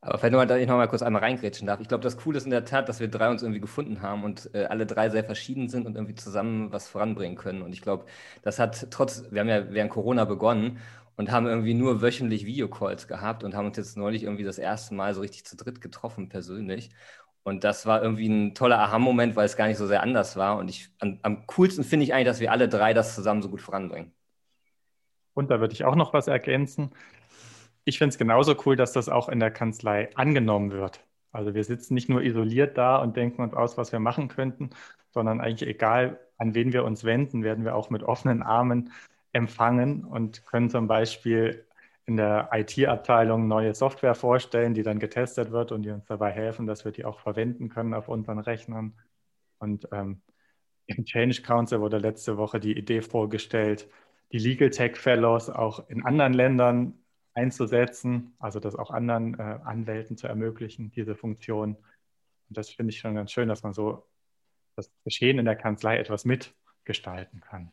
Aber 0.00 0.18
vielleicht 0.18 0.32
nochmal, 0.32 0.60
ich 0.60 0.68
noch 0.68 0.76
mal 0.76 0.86
kurz 0.86 1.02
einmal 1.02 1.22
reingrätschen 1.22 1.66
darf. 1.66 1.80
Ich 1.80 1.88
glaube, 1.88 2.04
das 2.04 2.16
Coole 2.16 2.38
ist 2.38 2.44
in 2.44 2.50
der 2.52 2.64
Tat, 2.64 2.88
dass 2.88 3.00
wir 3.00 3.08
drei 3.08 3.30
uns 3.30 3.42
irgendwie 3.42 3.60
gefunden 3.60 4.00
haben 4.00 4.22
und 4.22 4.48
äh, 4.54 4.66
alle 4.66 4.86
drei 4.86 5.10
sehr 5.10 5.24
verschieden 5.24 5.68
sind 5.68 5.86
und 5.86 5.96
irgendwie 5.96 6.14
zusammen 6.14 6.70
was 6.72 6.88
voranbringen 6.88 7.36
können. 7.36 7.62
Und 7.62 7.72
ich 7.72 7.82
glaube, 7.82 8.06
das 8.42 8.60
hat 8.60 8.90
trotz, 8.92 9.24
wir 9.30 9.40
haben 9.40 9.48
ja 9.48 9.70
während 9.72 9.90
Corona 9.90 10.24
begonnen 10.24 10.78
und 11.16 11.32
haben 11.32 11.46
irgendwie 11.46 11.74
nur 11.74 12.00
wöchentlich 12.00 12.46
Videocalls 12.46 13.08
gehabt 13.08 13.42
und 13.42 13.54
haben 13.56 13.66
uns 13.66 13.76
jetzt 13.76 13.96
neulich 13.96 14.22
irgendwie 14.22 14.44
das 14.44 14.58
erste 14.58 14.94
Mal 14.94 15.14
so 15.14 15.20
richtig 15.20 15.44
zu 15.44 15.56
dritt 15.56 15.80
getroffen, 15.80 16.28
persönlich. 16.28 16.90
Und 17.42 17.64
das 17.64 17.84
war 17.86 18.02
irgendwie 18.02 18.28
ein 18.28 18.54
toller 18.54 18.78
Aha-Moment, 18.78 19.34
weil 19.34 19.46
es 19.46 19.56
gar 19.56 19.66
nicht 19.66 19.78
so 19.78 19.86
sehr 19.88 20.02
anders 20.02 20.36
war. 20.36 20.58
Und 20.58 20.68
ich, 20.68 20.90
an, 21.00 21.18
am 21.22 21.46
coolsten 21.46 21.82
finde 21.82 22.04
ich 22.04 22.14
eigentlich, 22.14 22.26
dass 22.28 22.40
wir 22.40 22.52
alle 22.52 22.68
drei 22.68 22.94
das 22.94 23.14
zusammen 23.16 23.42
so 23.42 23.48
gut 23.48 23.62
voranbringen. 23.62 24.12
Und 25.34 25.50
da 25.50 25.60
würde 25.60 25.72
ich 25.74 25.84
auch 25.84 25.94
noch 25.94 26.12
was 26.12 26.26
ergänzen. 26.26 26.90
Ich 27.88 27.96
finde 27.96 28.10
es 28.10 28.18
genauso 28.18 28.54
cool, 28.66 28.76
dass 28.76 28.92
das 28.92 29.08
auch 29.08 29.30
in 29.30 29.40
der 29.40 29.50
Kanzlei 29.50 30.14
angenommen 30.14 30.72
wird. 30.72 31.02
Also 31.32 31.54
wir 31.54 31.64
sitzen 31.64 31.94
nicht 31.94 32.10
nur 32.10 32.22
isoliert 32.22 32.76
da 32.76 32.96
und 32.96 33.16
denken 33.16 33.40
uns 33.40 33.54
aus, 33.54 33.78
was 33.78 33.92
wir 33.92 33.98
machen 33.98 34.28
könnten, 34.28 34.70
sondern 35.08 35.40
eigentlich 35.40 35.66
egal, 35.66 36.20
an 36.36 36.54
wen 36.54 36.74
wir 36.74 36.84
uns 36.84 37.04
wenden, 37.04 37.42
werden 37.42 37.64
wir 37.64 37.74
auch 37.74 37.88
mit 37.88 38.02
offenen 38.02 38.42
Armen 38.42 38.92
empfangen 39.32 40.04
und 40.04 40.44
können 40.44 40.68
zum 40.68 40.86
Beispiel 40.86 41.66
in 42.04 42.18
der 42.18 42.50
IT-Abteilung 42.52 43.48
neue 43.48 43.74
Software 43.74 44.14
vorstellen, 44.14 44.74
die 44.74 44.82
dann 44.82 44.98
getestet 44.98 45.50
wird 45.50 45.72
und 45.72 45.80
die 45.80 45.90
uns 45.90 46.04
dabei 46.04 46.30
helfen, 46.30 46.66
dass 46.66 46.84
wir 46.84 46.92
die 46.92 47.06
auch 47.06 47.20
verwenden 47.20 47.70
können 47.70 47.94
auf 47.94 48.08
unseren 48.10 48.38
Rechnern. 48.38 48.98
Und 49.60 49.88
ähm, 49.92 50.20
im 50.84 51.06
Change 51.06 51.40
Council 51.40 51.80
wurde 51.80 51.96
letzte 51.96 52.36
Woche 52.36 52.60
die 52.60 52.76
Idee 52.76 53.00
vorgestellt, 53.00 53.88
die 54.30 54.38
Legal 54.38 54.68
Tech 54.68 54.98
Fellows 54.98 55.48
auch 55.48 55.88
in 55.88 56.04
anderen 56.04 56.34
Ländern 56.34 56.92
einzusetzen, 57.38 58.34
also 58.38 58.58
das 58.58 58.74
auch 58.74 58.90
anderen 58.90 59.38
äh, 59.38 59.60
Anwälten 59.64 60.16
zu 60.16 60.26
ermöglichen, 60.26 60.90
diese 60.90 61.14
Funktion. 61.14 61.76
Und 62.48 62.56
das 62.56 62.70
finde 62.70 62.92
ich 62.92 62.98
schon 62.98 63.14
ganz 63.14 63.30
schön, 63.30 63.48
dass 63.48 63.62
man 63.62 63.72
so 63.72 64.06
das 64.76 64.90
Geschehen 65.04 65.38
in 65.38 65.44
der 65.44 65.56
Kanzlei 65.56 65.98
etwas 65.98 66.24
mitgestalten 66.24 67.40
kann. 67.40 67.70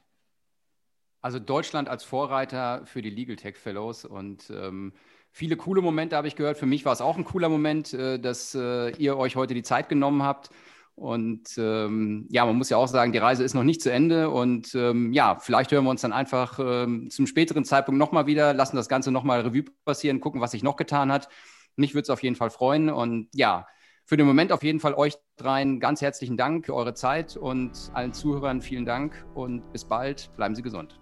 Also 1.22 1.40
Deutschland 1.40 1.90
als 1.90 2.04
Vorreiter 2.04 2.86
für 2.86 3.02
die 3.02 3.10
Legal 3.10 3.36
Tech 3.36 3.58
Fellows 3.58 4.06
und 4.06 4.52
ähm, 4.52 4.94
viele 5.32 5.58
coole 5.58 5.82
Momente 5.82 6.16
habe 6.16 6.28
ich 6.28 6.36
gehört. 6.36 6.58
Für 6.58 6.68
mich 6.68 6.86
war 6.86 6.94
es 6.94 7.02
auch 7.02 7.18
ein 7.18 7.26
cooler 7.26 7.50
Moment, 7.50 7.94
äh, 7.94 8.20
dass 8.20 8.54
äh, 8.54 8.92
ihr 8.98 9.18
euch 9.18 9.36
heute 9.36 9.56
die 9.56 9.64
Zeit 9.64 9.90
genommen 9.90 10.22
habt. 10.22 10.52
Und 10.96 11.58
ähm, 11.58 12.26
ja, 12.30 12.46
man 12.46 12.56
muss 12.56 12.70
ja 12.70 12.78
auch 12.78 12.88
sagen, 12.88 13.12
die 13.12 13.18
Reise 13.18 13.44
ist 13.44 13.54
noch 13.54 13.64
nicht 13.64 13.82
zu 13.82 13.92
Ende. 13.92 14.30
Und 14.30 14.74
ähm, 14.76 15.12
ja, 15.12 15.38
vielleicht 15.40 15.72
hören 15.72 15.84
wir 15.84 15.90
uns 15.90 16.02
dann 16.02 16.14
einfach 16.14 16.58
ähm, 16.60 17.10
zum 17.10 17.28
späteren 17.28 17.66
Zeitpunkt 17.66 18.00
nochmal 18.00 18.28
wieder, 18.28 18.54
lassen 18.54 18.78
das 18.78 18.88
Ganze 18.88 19.12
nochmal 19.12 19.42
Revue 19.42 19.66
passieren, 19.84 20.22
gucken, 20.22 20.40
was 20.40 20.52
sich 20.52 20.64
noch 20.64 20.78
getan 20.78 21.12
hat. 21.12 21.28
Mich 21.76 21.94
würde 21.94 22.04
es 22.04 22.10
auf 22.10 22.24
jeden 22.24 22.38
Fall 22.38 22.50
freuen. 22.50 22.90
Und 22.90 23.28
ja, 23.34 23.68
für 24.06 24.16
den 24.16 24.26
Moment 24.26 24.52
auf 24.52 24.64
jeden 24.64 24.80
Fall 24.80 24.94
euch 24.94 25.16
dreien 25.36 25.80
ganz 25.80 26.02
herzlichen 26.02 26.38
Dank 26.38 26.66
für 26.68 26.76
eure 26.76 26.94
Zeit 26.94 27.36
und 27.36 27.72
allen 27.94 28.14
Zuhörern 28.14 28.62
vielen 28.62 28.86
Dank 28.86 29.26
und 29.34 29.70
bis 29.74 29.84
bald. 29.84 30.30
Bleiben 30.38 30.56
Sie 30.56 30.62
gesund. 30.62 31.00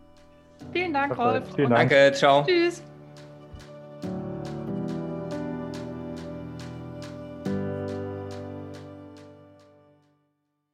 Vielen 0.71 0.93
Dank, 0.93 1.17
Rolf. 1.17 1.43
Vielen 1.55 1.69
Dank. 1.69 1.89
Danke, 1.89 2.11
ciao. 2.13 2.43
Tschüss. 2.45 2.81